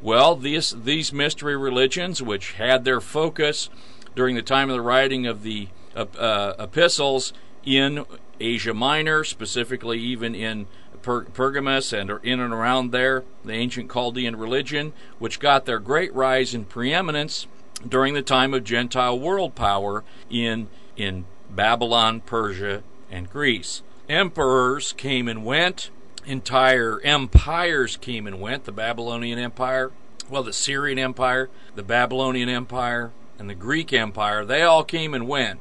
[0.00, 3.70] Well, these, these mystery religions, which had their focus
[4.14, 7.32] during the time of the writing of the uh, uh, epistles
[7.64, 8.04] in
[8.40, 10.66] Asia Minor, specifically even in
[11.02, 16.12] per- Pergamus and in and around there, the ancient Chaldean religion, which got their great
[16.14, 17.46] rise in preeminence
[17.88, 23.82] during the time of Gentile world power in in Babylon, Persia, and Greece.
[24.08, 25.90] Emperors came and went,
[26.26, 28.64] entire empires came and went.
[28.64, 29.90] The Babylonian Empire,
[30.28, 35.28] well, the Syrian Empire, the Babylonian Empire, and the Greek Empire, they all came and
[35.28, 35.60] went.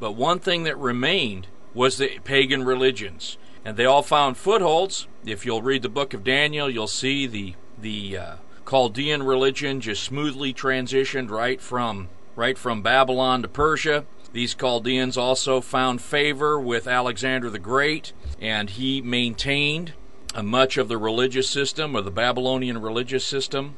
[0.00, 5.06] But one thing that remained was the pagan religions and they all found footholds.
[5.26, 8.34] If you'll read the book of Daniel, you'll see the the uh,
[8.68, 14.04] Chaldean religion just smoothly transitioned right from right from Babylon to Persia.
[14.32, 19.94] These Chaldeans also found favor with Alexander the Great, and he maintained
[20.42, 23.76] much of the religious system or the Babylonian religious system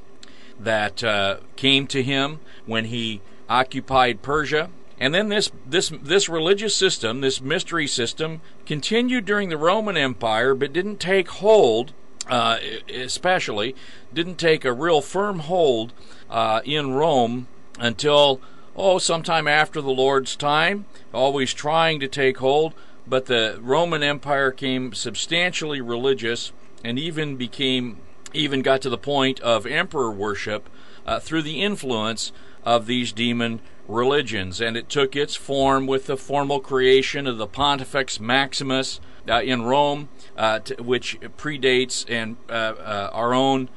[0.59, 4.71] that uh, came to him when he occupied Persia.
[4.99, 10.55] And then this this this religious system, this mystery system, continued during the Roman Empire,
[10.55, 11.93] but didn't take hold.
[12.29, 13.75] Uh, especially,
[14.13, 15.93] didn't take a real firm hold
[16.29, 18.41] uh, in Rome until
[18.77, 20.85] oh sometime after the Lord's time.
[21.13, 22.75] Always trying to take hold,
[23.07, 26.53] but the Roman Empire came substantially religious
[26.85, 27.99] and even became
[28.33, 30.69] even got to the point of emperor worship
[31.07, 32.33] uh, through the influence
[32.65, 37.47] of these demon religions, and it took its form with the formal creation of the
[37.47, 43.69] Pontifex Maximus uh, in Rome, uh, which predates and uh, uh our own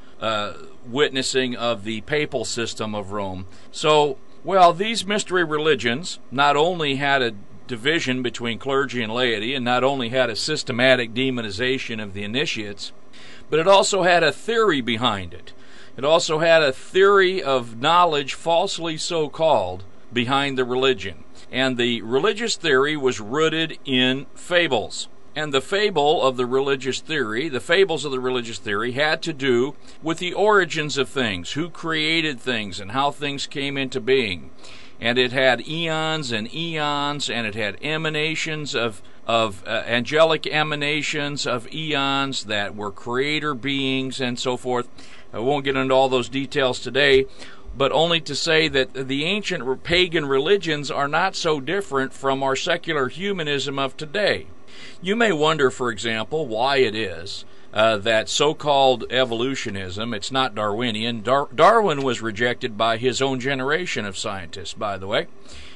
[0.86, 3.46] witnessing of the papal system of Rome.
[3.70, 7.34] So, well, these mystery religions not only had a
[7.66, 12.92] division between clergy and laity, and not only had a systematic demonization of the initiates,
[13.48, 15.52] but it also had a theory behind it.
[15.96, 21.24] It also had a theory of knowledge, falsely so called, behind the religion.
[21.52, 25.08] And the religious theory was rooted in fables.
[25.36, 29.32] And the fable of the religious theory, the fables of the religious theory, had to
[29.32, 34.50] do with the origins of things, who created things, and how things came into being.
[35.00, 41.46] And it had eons and eons, and it had emanations of of uh, angelic emanations
[41.46, 44.86] of eons that were creator beings and so forth.
[45.32, 47.26] I won't get into all those details today.
[47.76, 52.56] but only to say that the ancient pagan religions are not so different from our
[52.56, 54.46] secular humanism of today.
[55.02, 61.22] You may wonder, for example, why it is uh, that so-called evolutionism, it's not Darwinian.
[61.22, 65.26] Dar- Darwin was rejected by his own generation of scientists, by the way.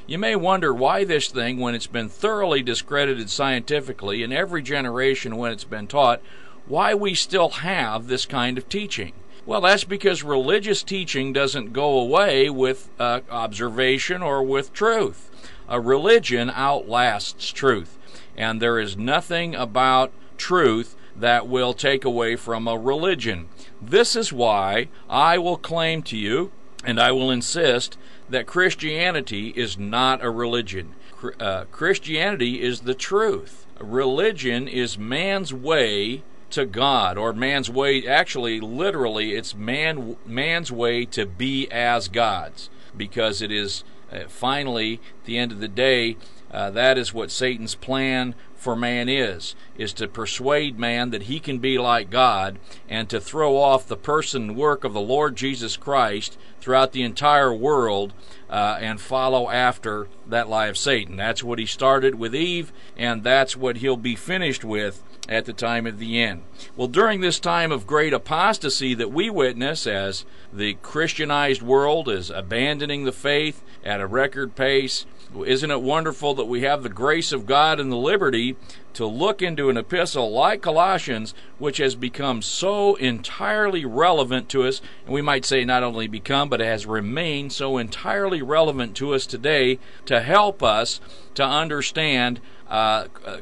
[0.07, 5.37] You may wonder why this thing, when it's been thoroughly discredited scientifically in every generation
[5.37, 6.23] when it's been taught,
[6.67, 9.13] why we still have this kind of teaching.
[9.45, 15.31] Well, that's because religious teaching doesn't go away with uh, observation or with truth.
[15.69, 17.98] A religion outlasts truth,
[18.39, 23.49] and there is nothing about truth that will take away from a religion.
[23.83, 26.53] This is why I will claim to you,
[26.85, 27.99] and I will insist,
[28.31, 30.95] that Christianity is not a religion.
[31.41, 33.67] Uh, Christianity is the truth.
[33.81, 41.05] Religion is man's way to God, or man's way, actually, literally, it's man, man's way
[41.07, 46.17] to be as God's, because it is uh, finally, at the end of the day,
[46.51, 51.39] uh, that is what Satan's plan for man is is to persuade man that he
[51.39, 52.59] can be like God
[52.89, 57.05] and to throw off the person and work of the Lord Jesus Christ throughout the
[57.05, 58.13] entire world
[58.51, 61.17] uh, and follow after that lie of Satan.
[61.17, 65.53] That's what he started with Eve, and that's what he'll be finished with at the
[65.53, 66.43] time of the end.
[66.77, 72.31] Well, during this time of great apostasy that we witness as the Christianized world is
[72.31, 75.07] abandoning the faith at a record pace,
[75.47, 78.57] isn't it wonderful that we have the grace of God and the liberty
[78.95, 84.81] to look into an epistle like Colossians, which has become so entirely relevant to us,
[85.05, 89.27] and we might say not only become, but has remained so entirely relevant to us
[89.27, 91.01] today to help us
[91.35, 93.39] to understand uh, uh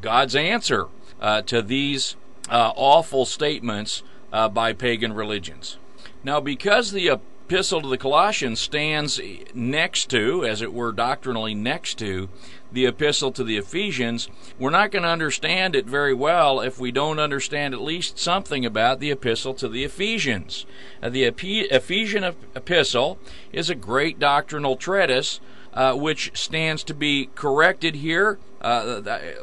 [0.00, 0.88] God's answer
[1.20, 2.16] uh, to these
[2.48, 4.02] uh, awful statements
[4.32, 5.76] uh, by pagan religions.
[6.24, 7.20] Now, because the
[7.50, 9.20] epistle to the Colossians stands
[9.52, 12.28] next to, as it were doctrinally next to,
[12.70, 16.92] the epistle to the Ephesians, we're not going to understand it very well if we
[16.92, 20.64] don't understand at least something about the epistle to the Ephesians.
[21.02, 22.22] The Ephesian
[22.54, 23.18] epistle
[23.52, 25.40] is a great doctrinal treatise
[25.74, 28.38] uh, which stands to be corrected here.
[28.60, 29.00] Uh,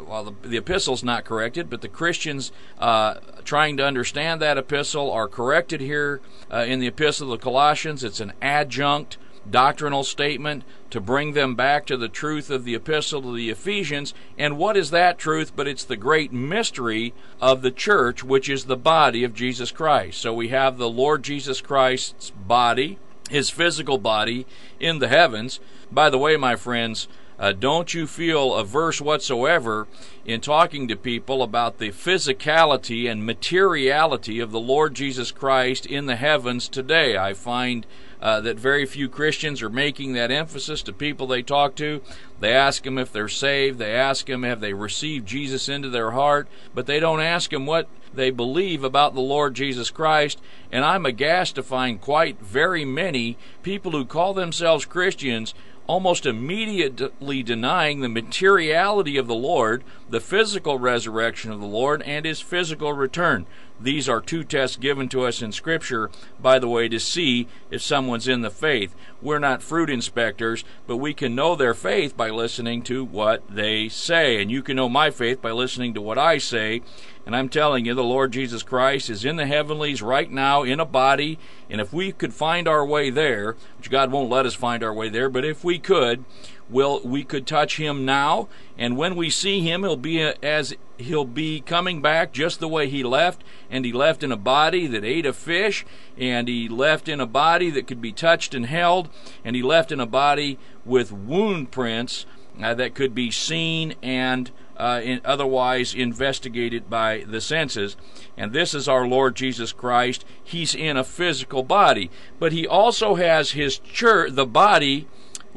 [0.07, 5.11] well, the, the epistle's not corrected, but the Christians uh, trying to understand that epistle
[5.11, 8.03] are corrected here uh, in the epistle of the Colossians.
[8.03, 9.17] It's an adjunct
[9.49, 14.13] doctrinal statement to bring them back to the truth of the epistle to the Ephesians.
[14.37, 15.53] And what is that truth?
[15.55, 20.19] But it's the great mystery of the church, which is the body of Jesus Christ.
[20.19, 22.99] So we have the Lord Jesus Christ's body,
[23.29, 24.45] his physical body
[24.79, 25.59] in the heavens.
[25.91, 27.07] By the way, my friends,
[27.39, 29.87] uh, don't you feel averse whatsoever
[30.25, 36.07] in talking to people about the physicality and materiality of the Lord Jesus Christ in
[36.07, 37.17] the heavens today.
[37.17, 37.85] I find
[38.21, 42.01] uh, that very few Christians are making that emphasis to people they talk to.
[42.39, 46.11] They ask them if they're saved, they ask them have they received Jesus into their
[46.11, 50.41] heart, but they don't ask them what they believe about the Lord Jesus Christ.
[50.71, 55.53] And I'm aghast to find quite very many people who call themselves Christians
[55.87, 62.25] almost immediately denying the materiality of the Lord, the physical resurrection of the Lord, and
[62.25, 63.45] his physical return.
[63.79, 66.09] These are two tests given to us in Scripture,
[66.41, 68.95] by the way, to see if someone's in the faith.
[69.21, 73.87] We're not fruit inspectors, but we can know their faith by listening to what they
[73.87, 74.41] say.
[74.41, 76.81] And you can know my faith by listening to what I say.
[77.27, 80.79] And I'm telling you, the Lord Jesus Christ is in the heavenlies right now in
[80.79, 81.37] a body.
[81.69, 84.93] And if we could find our way there, which God won't let us find our
[84.93, 86.23] way there, but if we could,
[86.69, 88.47] will we could touch him now.
[88.77, 92.87] And when we see him he'll be as he'll be coming back just the way
[92.87, 93.43] he left.
[93.69, 95.85] And he left in a body that ate a fish.
[96.17, 99.09] And he left in a body that could be touched and held.
[99.43, 102.25] And he left in a body with wound prints
[102.63, 107.97] uh, that could be seen and uh, in, otherwise investigated by the senses.
[108.37, 110.23] And this is our Lord Jesus Christ.
[110.43, 112.09] He's in a physical body,
[112.39, 115.07] but he also has his church, the body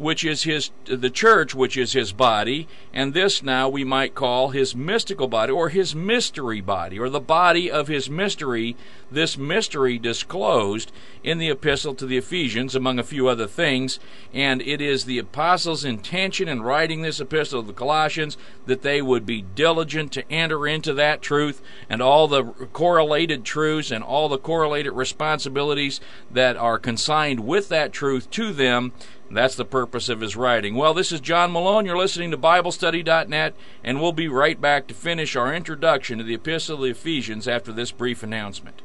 [0.01, 4.49] which is his the church which is his body and this now we might call
[4.49, 8.75] his mystical body or his mystery body or the body of his mystery.
[9.11, 10.91] This mystery disclosed
[11.23, 14.01] in the epistle to the Ephesians among a few other things
[14.33, 19.03] and it is the apostles intention in writing this epistle to the Colossians that they
[19.03, 24.31] would be diligent to enter into that truth and all the correlated truths and all
[24.31, 28.93] the correlated responsibilities that are consigned with that truth to them
[29.37, 30.75] that's the purpose of his writing.
[30.75, 31.87] Well, this is John Malone.
[31.87, 33.55] You're listening to BibleStudy.net,
[33.85, 37.47] and we'll be right back to finish our introduction to the Epistle of the Ephesians
[37.47, 38.83] after this brief announcement.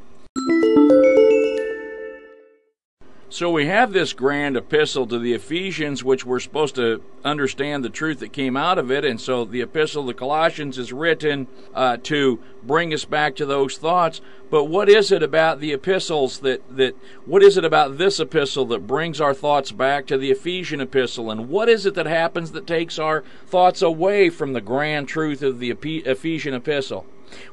[3.36, 7.90] So we have this grand epistle to the Ephesians, which we're supposed to understand the
[7.90, 9.04] truth that came out of it.
[9.04, 13.44] And so the epistle to the Colossians is written uh, to bring us back to
[13.44, 14.22] those thoughts.
[14.48, 18.64] But what is it about the epistles that, that, what is it about this epistle
[18.68, 21.30] that brings our thoughts back to the Ephesian epistle?
[21.30, 25.42] And what is it that happens that takes our thoughts away from the grand truth
[25.42, 27.04] of the Ephesian epistle?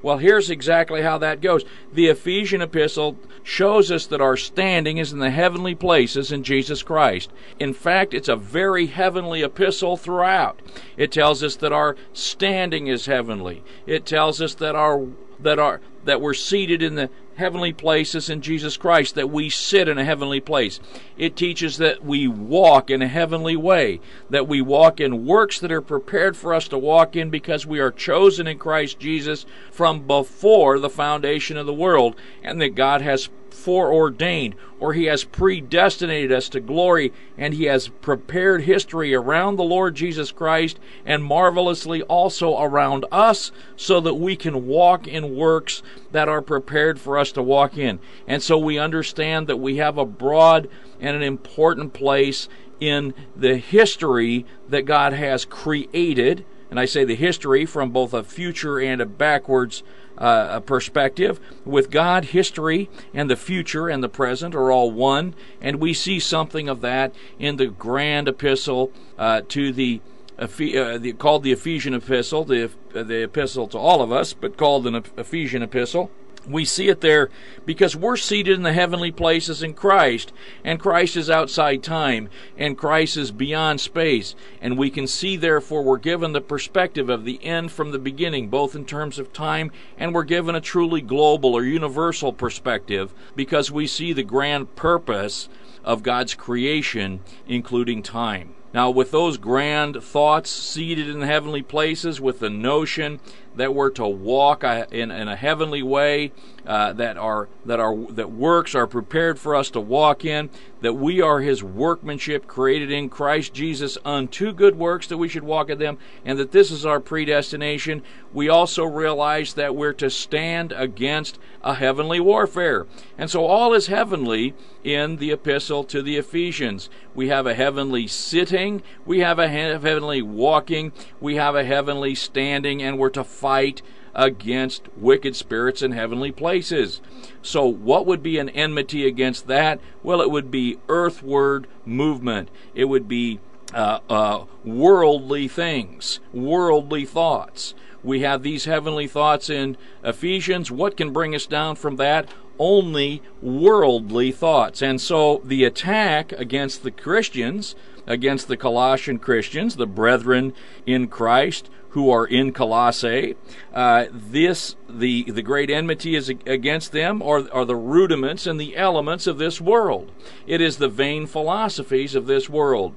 [0.02, 1.64] Well, here's exactly how that goes.
[1.92, 6.84] The Ephesian epistle shows us that our standing is in the heavenly places in Jesus
[6.84, 7.32] Christ.
[7.60, 10.62] In fact, it's a very heavenly epistle throughout.
[10.98, 13.64] It tells us that our standing is heavenly.
[13.86, 15.08] It tells us that our
[15.40, 19.88] that our that we're seated in the heavenly places in Jesus Christ, that we sit
[19.88, 20.80] in a heavenly place.
[21.18, 25.72] It teaches that we walk in a heavenly way, that we walk in works that
[25.72, 30.08] are prepared for us to walk in because we are chosen in Christ Jesus from
[30.08, 36.32] before the foundation of the world, and that God has foreordained, or He has predestinated
[36.32, 42.02] us to glory, and He has prepared history around the Lord Jesus Christ and marvelously
[42.04, 45.82] also around us so that we can walk in works
[46.12, 48.00] that are prepared for us to walk in.
[48.28, 50.68] And so we understand that we have a broad
[51.00, 52.50] and an important place
[52.80, 56.46] in the history that God has created.
[56.70, 59.84] And I say the history from both a future and a backwards
[60.24, 61.40] uh, perspective.
[61.66, 66.20] With God, history and the future and the present are all one, and we see
[66.20, 70.00] something of that in the grand epistle uh, to the,
[70.40, 74.88] uh, the, called the Ephesian epistle, the the epistle to all of us, but called
[74.88, 76.10] an Ephesian epistle.
[76.48, 77.30] We see it there
[77.66, 80.34] because we're seated in the heavenly places in Christ,
[80.64, 84.36] and Christ is outside time, and Christ is beyond space.
[84.62, 88.50] And we can see, therefore, we're given the perspective of the end from the beginning,
[88.50, 93.72] both in terms of time, and we're given a truly global or universal perspective because
[93.72, 95.48] we see the grand purpose
[95.84, 98.54] of God's creation, including time.
[98.74, 103.20] Now, with those grand thoughts seated in the heavenly places, with the notion
[103.56, 106.32] that we're to walk in, in a heavenly way,
[106.66, 110.50] uh, that are that are that works are prepared for us to walk in,
[110.82, 115.44] that we are His workmanship created in Christ Jesus unto good works that we should
[115.44, 118.02] walk in them, and that this is our predestination.
[118.32, 122.88] We also realize that we're to stand against a heavenly warfare,
[123.18, 126.90] and so all is heavenly in the epistle to the Ephesians.
[127.14, 132.82] We have a heavenly sitting, we have a heavenly walking, we have a heavenly standing,
[132.82, 133.82] and we're to fight
[134.16, 137.02] against wicked spirits in heavenly places.
[137.42, 139.82] So, what would be an enmity against that?
[140.02, 142.48] Well, it would be earthward movement.
[142.74, 143.42] It would be
[143.74, 147.74] uh, uh, worldly things, worldly thoughts.
[148.02, 149.76] We have these heavenly thoughts in
[150.06, 150.72] Ephesians.
[150.72, 152.30] What can bring us down from that?
[152.60, 154.82] Only worldly thoughts.
[154.82, 157.76] And so the attack against the Christians,
[158.06, 160.54] against the Colossian Christians, the brethren
[160.86, 163.36] in Christ, who are in Colossae.
[163.72, 168.76] Uh, this, the, the great enmity is against them are, are the rudiments and the
[168.76, 170.12] elements of this world.
[170.48, 172.96] It is the vain philosophies of this world.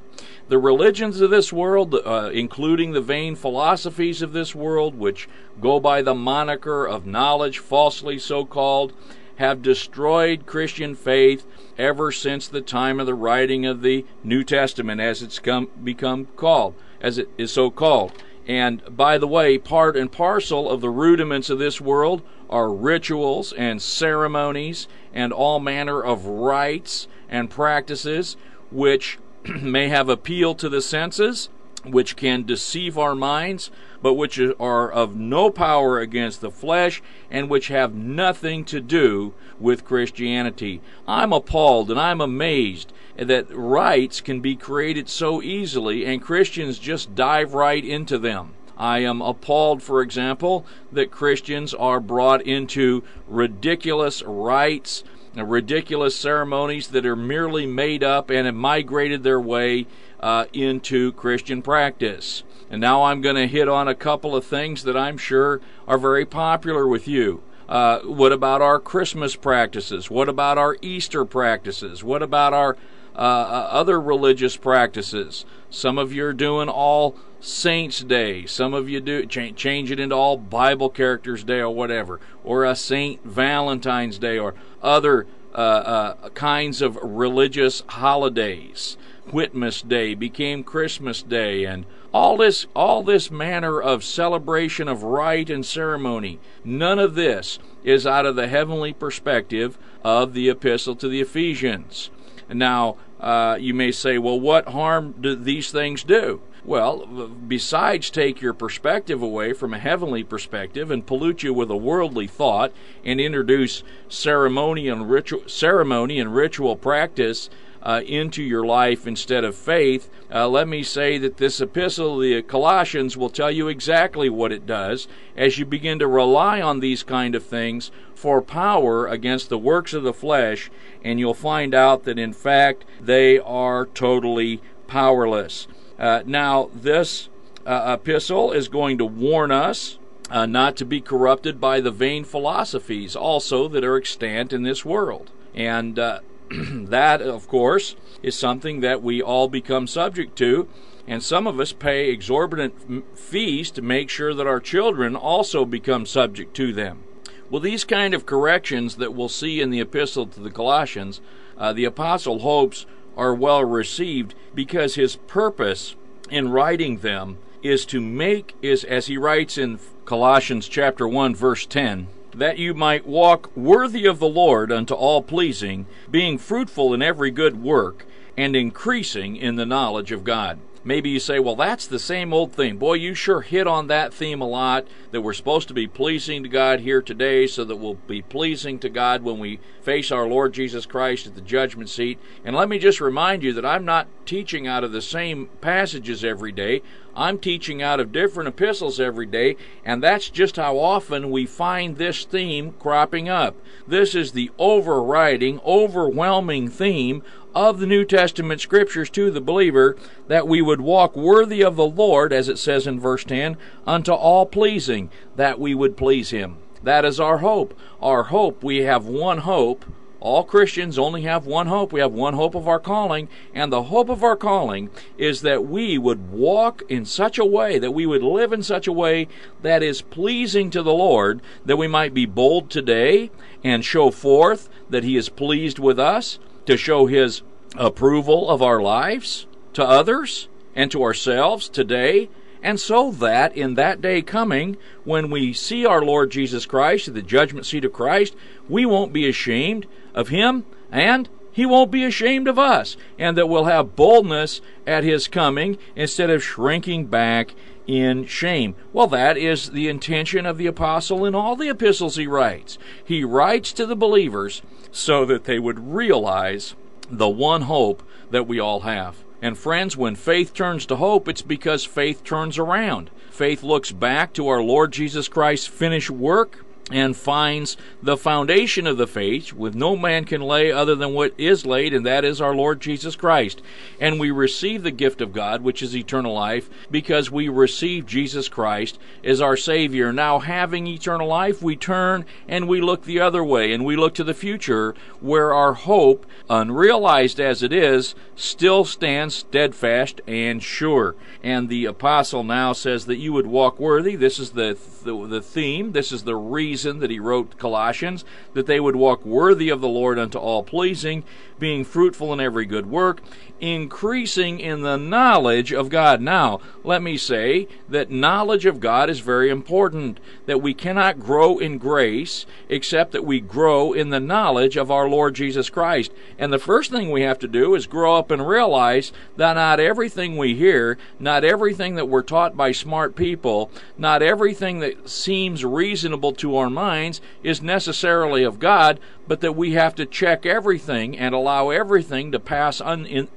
[0.48, 5.28] The religions of this world, uh, including the vain philosophies of this world, which
[5.60, 8.94] go by the moniker of knowledge, falsely so called,
[9.36, 11.46] have destroyed Christian faith
[11.78, 16.26] ever since the time of the writing of the New Testament, as it's come, become
[16.36, 18.12] called, as it is so called.
[18.46, 23.52] And by the way, part and parcel of the rudiments of this world are rituals
[23.52, 28.36] and ceremonies and all manner of rites and practices
[28.70, 31.48] which may have appeal to the senses,
[31.92, 33.70] which can deceive our minds,
[34.02, 39.34] but which are of no power against the flesh and which have nothing to do
[39.58, 40.80] with Christianity.
[41.06, 47.14] I'm appalled and I'm amazed that rites can be created so easily and Christians just
[47.14, 48.52] dive right into them.
[48.76, 55.02] I am appalled, for example, that Christians are brought into ridiculous rites,
[55.44, 59.86] ridiculous ceremonies that are merely made up and have migrated their way
[60.20, 62.42] uh, into Christian practice.
[62.70, 65.98] And now I'm going to hit on a couple of things that I'm sure are
[65.98, 67.42] very popular with you.
[67.68, 70.10] Uh, what about our Christmas practices?
[70.10, 72.02] What about our Easter practices?
[72.02, 72.76] What about our
[73.16, 75.46] uh, uh, other religious practices.
[75.70, 78.44] Some of you are doing all Saints Day.
[78.44, 82.64] Some of you do change, change it into all Bible characters Day or whatever, or
[82.64, 88.98] a Saint Valentine's Day or other uh, uh, kinds of religious holidays.
[89.28, 95.50] Whitmas Day became Christmas Day, and all this all this manner of celebration of rite
[95.50, 96.38] and ceremony.
[96.64, 102.10] None of this is out of the heavenly perspective of the epistle to the Ephesians.
[102.48, 106.40] Now, uh, you may say, well, what harm do these things do?
[106.64, 107.06] Well,
[107.46, 112.26] besides take your perspective away from a heavenly perspective and pollute you with a worldly
[112.26, 112.72] thought
[113.04, 117.48] and introduce ceremony and ritual, ceremony and ritual practice
[117.86, 122.42] uh, into your life instead of faith, uh, let me say that this epistle, the
[122.42, 125.06] Colossians, will tell you exactly what it does
[125.36, 129.94] as you begin to rely on these kind of things for power against the works
[129.94, 130.68] of the flesh,
[131.04, 135.68] and you'll find out that in fact they are totally powerless.
[135.96, 137.28] Uh, now, this
[137.64, 142.24] uh, epistle is going to warn us uh, not to be corrupted by the vain
[142.24, 145.30] philosophies also that are extant in this world.
[145.54, 146.18] And uh,
[146.50, 150.68] that, of course, is something that we all become subject to.
[151.08, 156.04] And some of us pay exorbitant fees to make sure that our children also become
[156.04, 157.04] subject to them.
[157.48, 161.20] Well, these kind of corrections that we'll see in the epistle to the Colossians,
[161.56, 162.86] uh, the apostle hopes
[163.16, 165.94] are well received because his purpose
[166.28, 171.66] in writing them is to make is as he writes in Colossians chapter 1 verse
[171.66, 177.02] 10 that you might walk worthy of the Lord unto all pleasing being fruitful in
[177.02, 178.06] every good work
[178.36, 182.52] and increasing in the knowledge of God maybe you say, well, that's the same old
[182.52, 182.78] thing.
[182.78, 186.44] Boy, you sure hit on that theme a lot that we're supposed to be pleasing
[186.44, 190.26] to God here today so that we'll be pleasing to God when we face our
[190.26, 192.18] Lord Jesus Christ at the judgment seat.
[192.44, 196.24] And let me just remind you that I'm not teaching out of the same passages
[196.24, 196.82] every day.
[197.16, 201.96] I'm teaching out of different epistles every day, and that's just how often we find
[201.96, 203.56] this theme cropping up.
[203.88, 207.22] This is the overriding, overwhelming theme
[207.56, 209.96] of the New Testament scriptures to the believer
[210.28, 214.12] that we would walk worthy of the Lord, as it says in verse 10, unto
[214.12, 216.58] all pleasing, that we would please Him.
[216.82, 217.72] That is our hope.
[218.02, 219.86] Our hope, we have one hope.
[220.20, 221.94] All Christians only have one hope.
[221.94, 225.64] We have one hope of our calling, and the hope of our calling is that
[225.64, 229.28] we would walk in such a way, that we would live in such a way
[229.62, 233.30] that is pleasing to the Lord, that we might be bold today
[233.64, 237.42] and show forth that He is pleased with us, to show His
[237.76, 242.28] approval of our lives to others and to ourselves today,
[242.62, 247.14] and so that in that day coming, when we see our Lord Jesus Christ at
[247.14, 248.34] the judgment seat of Christ,
[248.68, 253.48] we won't be ashamed of Him and he won't be ashamed of us, and that
[253.48, 257.54] we'll have boldness at his coming instead of shrinking back
[257.86, 258.74] in shame.
[258.92, 262.76] Well, that is the intention of the apostle in all the epistles he writes.
[263.02, 264.60] He writes to the believers
[264.92, 266.74] so that they would realize
[267.10, 269.24] the one hope that we all have.
[269.40, 273.08] And friends, when faith turns to hope, it's because faith turns around.
[273.30, 278.96] Faith looks back to our Lord Jesus Christ's finished work and finds the foundation of
[278.96, 282.40] the faith with no man can lay other than what is laid and that is
[282.40, 283.60] our Lord Jesus Christ.
[284.00, 288.48] And we receive the gift of God which is eternal life because we receive Jesus
[288.48, 290.12] Christ as our savior.
[290.12, 294.14] Now having eternal life we turn and we look the other way and we look
[294.14, 301.16] to the future where our hope unrealized as it is still stands steadfast and sure.
[301.42, 304.14] And the apostle now says that you would walk worthy.
[304.14, 305.92] This is the the, the theme.
[305.92, 308.22] This is the reason reason that he wrote Colossians,
[308.52, 311.24] that they would walk worthy of the Lord unto all pleasing,
[311.58, 313.22] being fruitful in every good work,
[313.60, 316.20] increasing in the knowledge of God.
[316.20, 321.58] Now, let me say that knowledge of God is very important, that we cannot grow
[321.58, 326.12] in grace except that we grow in the knowledge of our Lord Jesus Christ.
[326.38, 329.80] And the first thing we have to do is grow up and realize that not
[329.80, 335.64] everything we hear, not everything that we're taught by smart people, not everything that seems
[335.64, 341.16] reasonable to our minds is necessarily of God, but that we have to check everything
[341.18, 343.28] and allow everything to pass in,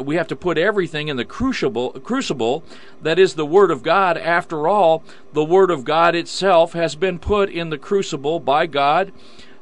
[0.00, 2.64] we have to put everything in the crucible crucible
[3.02, 4.18] that is the word of God.
[4.18, 9.12] After all the word of God itself has been put in the crucible by God.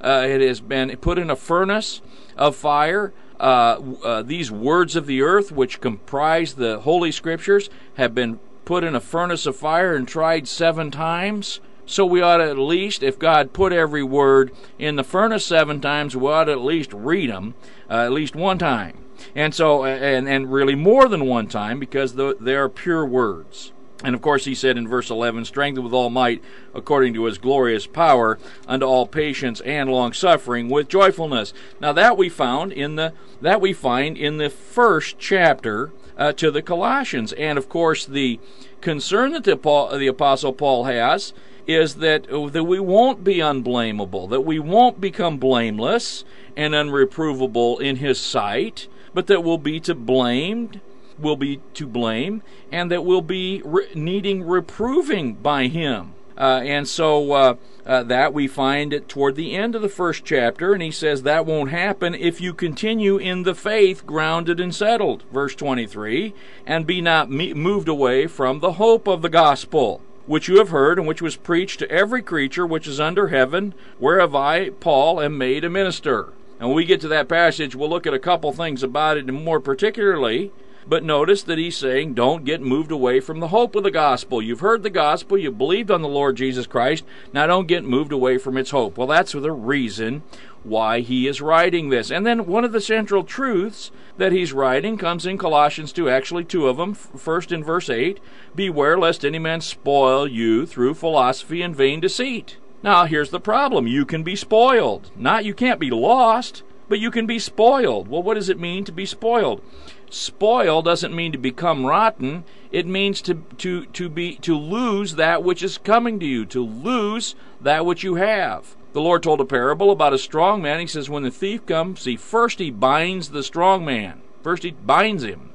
[0.01, 2.03] Uh, it has been put in a furnace
[2.37, 3.13] of fire.
[3.41, 8.85] Uh, uh, these words of the earth which comprise the holy scriptures have been put
[8.85, 13.03] in a furnace of fire and tried seven times so we ought to at least,
[13.03, 16.93] if God put every word in the furnace seven times, we ought to at least
[16.93, 17.55] read them
[17.91, 18.99] uh, at least one time.
[19.35, 23.73] And so, and, and really more than one time because the, they are pure words.
[24.03, 26.43] And of course, he said in verse 11, strengthened with all might
[26.75, 31.55] according to his glorious power unto all patience and long suffering with joyfulness.
[31.81, 36.51] Now that we found in the, that we find in the first chapter uh, to
[36.51, 37.33] the Colossians.
[37.35, 38.41] And of course, the
[38.81, 41.33] concern that the, Paul, the Apostle Paul has
[41.67, 46.25] is that, that we won't be unblameable, that we won't become blameless
[46.57, 50.81] and unreprovable in his sight, but that we'll be to blamed,
[51.19, 56.13] will be to blame, and that we'll be re- needing reproving by him.
[56.37, 57.55] Uh, and so uh,
[57.87, 61.23] uh, that we find it toward the end of the first chapter, and he says
[61.23, 65.23] that won't happen if you continue in the faith grounded and settled.
[65.33, 66.35] Verse 23
[66.67, 70.03] and be not me- moved away from the hope of the gospel.
[70.27, 73.75] Which you have heard, and which was preached to every creature which is under heaven,
[73.99, 76.33] whereof I, Paul, am made a minister.
[76.59, 79.27] And when we get to that passage, we'll look at a couple things about it,
[79.27, 80.51] more particularly,
[80.87, 84.41] but notice that he's saying, don't get moved away from the hope of the gospel.
[84.41, 88.13] You've heard the gospel, you've believed on the Lord Jesus Christ, now don't get moved
[88.13, 88.97] away from its hope.
[88.97, 90.23] Well, that's the reason
[90.65, 92.11] why he is writing this.
[92.11, 96.45] And then one of the central truths that he's writing comes in Colossians 2, actually
[96.45, 96.95] two of them.
[96.95, 98.19] First in verse 8
[98.55, 102.57] Beware lest any man spoil you through philosophy and vain deceit.
[102.83, 105.11] Now, here's the problem you can be spoiled.
[105.17, 108.09] Not you can't be lost, but you can be spoiled.
[108.09, 109.63] Well, what does it mean to be spoiled?
[110.11, 112.45] Spoil doesn't mean to become rotten.
[112.71, 116.65] It means to, to, to be to lose that which is coming to you, to
[116.65, 118.77] lose that which you have.
[118.95, 120.79] The Lord told a parable about a strong man.
[120.79, 124.23] He says, When the thief comes, see, first he binds the strong man.
[124.45, 125.51] First he binds him.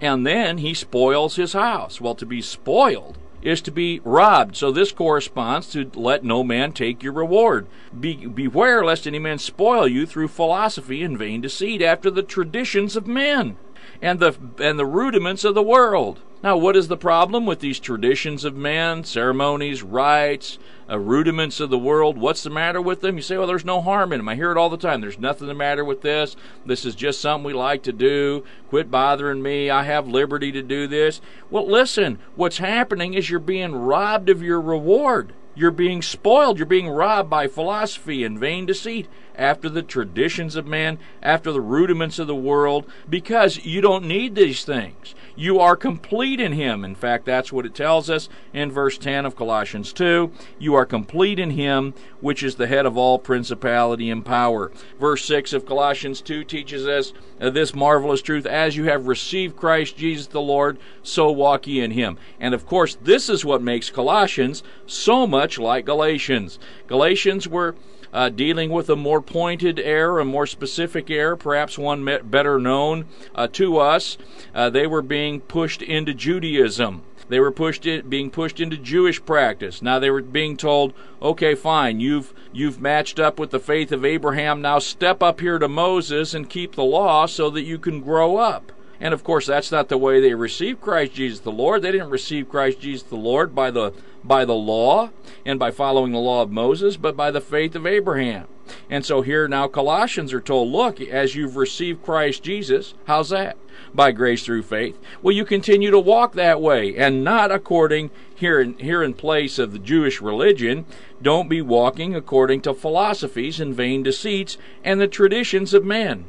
[0.00, 2.00] And then he spoils his house.
[2.00, 4.56] Well, to be spoiled is to be robbed.
[4.56, 7.68] So this corresponds to let no man take your reward.
[7.98, 12.96] Be, beware lest any man spoil you through philosophy and vain deceit after the traditions
[12.96, 13.56] of men
[14.02, 16.20] and the and the rudiments of the world.
[16.42, 21.68] Now, what is the problem with these traditions of men, ceremonies, rites, uh, rudiments of
[21.68, 22.16] the world?
[22.16, 23.16] What's the matter with them?
[23.16, 24.28] You say, well, there's no harm in them.
[24.30, 25.02] I hear it all the time.
[25.02, 26.36] There's nothing the matter with this.
[26.64, 28.42] This is just something we like to do.
[28.70, 29.68] Quit bothering me.
[29.68, 31.20] I have liberty to do this.
[31.50, 35.34] Well, listen, what's happening is you're being robbed of your reward.
[35.54, 36.56] You're being spoiled.
[36.56, 41.60] You're being robbed by philosophy and vain deceit after the traditions of man, after the
[41.60, 45.14] rudiments of the world, because you don't need these things.
[45.40, 46.84] You are complete in Him.
[46.84, 50.30] In fact, that's what it tells us in verse 10 of Colossians 2.
[50.58, 54.70] You are complete in Him, which is the head of all principality and power.
[55.00, 59.96] Verse 6 of Colossians 2 teaches us this marvelous truth as you have received Christ
[59.96, 62.18] Jesus the Lord, so walk ye in Him.
[62.38, 66.58] And of course, this is what makes Colossians so much like Galatians.
[66.86, 67.76] Galatians were
[68.12, 73.06] uh, dealing with a more pointed error, a more specific error, perhaps one better known
[73.34, 74.18] uh, to us.
[74.54, 77.02] Uh, they were being pushed into Judaism.
[77.28, 79.82] They were pushed in, being pushed into Jewish practice.
[79.82, 82.00] Now they were being told, "Okay, fine.
[82.00, 84.60] You've you've matched up with the faith of Abraham.
[84.60, 88.38] Now step up here to Moses and keep the law so that you can grow
[88.38, 91.82] up." And of course, that's not the way they received Christ Jesus the Lord.
[91.82, 93.92] They didn't receive Christ Jesus the Lord by the
[94.24, 95.10] by the law
[95.46, 98.46] and by following the law of Moses, but by the faith of Abraham.
[98.88, 103.56] And so here now Colossians are told, look, as you've received Christ Jesus, how's that?
[103.94, 104.98] By grace through faith.
[105.22, 109.58] Well, you continue to walk that way and not according here in, here in place
[109.58, 110.86] of the Jewish religion.
[111.22, 116.26] Don't be walking according to philosophies and vain deceits and the traditions of men.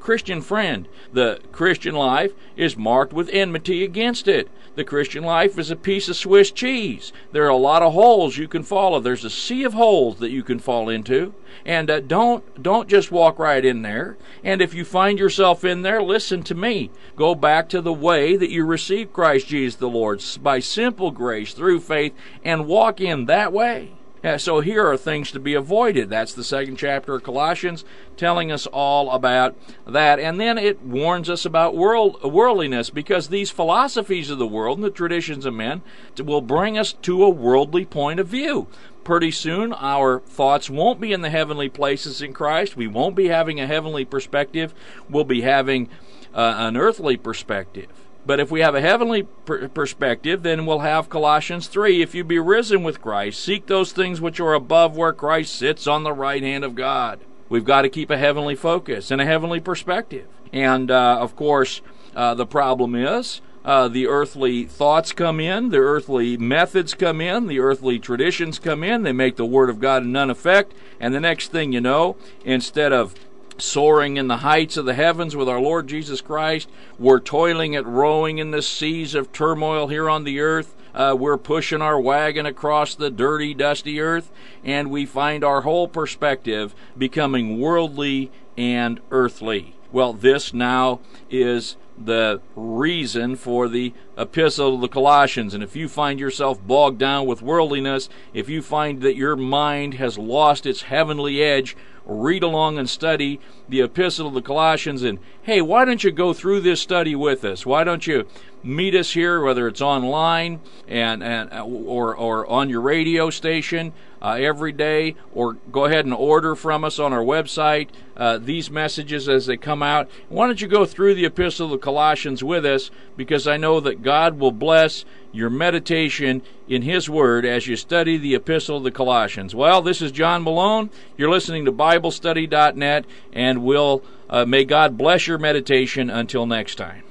[0.00, 4.48] Christian friend, the Christian life is marked with enmity against it.
[4.76, 7.12] The Christian life is a piece of Swiss cheese.
[7.32, 9.00] There are a lot of holes you can follow.
[9.00, 11.34] There's a sea of holes that you can fall into,
[11.64, 14.16] and uh, don't don't just walk right in there.
[14.44, 16.90] And if you find yourself in there, listen to me.
[17.16, 21.52] Go back to the way that you received Christ Jesus the Lord by simple grace
[21.52, 23.90] through faith, and walk in that way.
[24.22, 26.10] Yeah, so here are things to be avoided.
[26.10, 27.86] That's the second chapter of Colossians
[28.18, 29.56] telling us all about
[29.86, 30.20] that.
[30.20, 34.84] And then it warns us about world, worldliness because these philosophies of the world and
[34.84, 35.80] the traditions of men
[36.18, 38.66] will bring us to a worldly point of view.
[39.04, 42.76] Pretty soon, our thoughts won't be in the heavenly places in Christ.
[42.76, 44.74] We won't be having a heavenly perspective.
[45.08, 45.88] We'll be having
[46.34, 47.88] uh, an earthly perspective.
[48.26, 52.02] But if we have a heavenly per- perspective, then we'll have Colossians 3.
[52.02, 55.86] If you be risen with Christ, seek those things which are above where Christ sits
[55.86, 57.20] on the right hand of God.
[57.48, 60.26] We've got to keep a heavenly focus and a heavenly perspective.
[60.52, 61.80] And uh, of course,
[62.14, 67.46] uh, the problem is uh, the earthly thoughts come in, the earthly methods come in,
[67.46, 69.02] the earthly traditions come in.
[69.02, 70.72] They make the Word of God of none effect.
[70.98, 73.14] And the next thing you know, instead of
[73.60, 76.68] soaring in the heights of the heavens with our Lord Jesus Christ.
[76.98, 80.74] We're toiling at rowing in the seas of turmoil here on the earth.
[80.94, 84.30] Uh, we're pushing our wagon across the dirty, dusty earth,
[84.64, 89.76] and we find our whole perspective becoming worldly and earthly.
[89.92, 95.52] Well, this now is the reason for the epistle of the Colossians.
[95.52, 99.94] And if you find yourself bogged down with worldliness, if you find that your mind
[99.94, 101.76] has lost its heavenly edge,
[102.06, 105.02] read along and study the epistle of the Colossians.
[105.02, 107.66] And hey, why don't you go through this study with us?
[107.66, 108.26] Why don't you
[108.62, 114.32] meet us here, whether it's online and, and or, or on your radio station uh,
[114.32, 117.88] every day, or go ahead and order from us on our website
[118.20, 120.08] uh, these messages as they come out.
[120.28, 122.90] Why don't you go through the Epistle of the Colossians with us?
[123.16, 128.18] Because I know that God will bless your meditation in His Word as you study
[128.18, 129.54] the Epistle of the Colossians.
[129.54, 130.90] Well, this is John Malone.
[131.16, 137.09] You're listening to BibleStudy.net, and we'll, uh, may God bless your meditation until next time.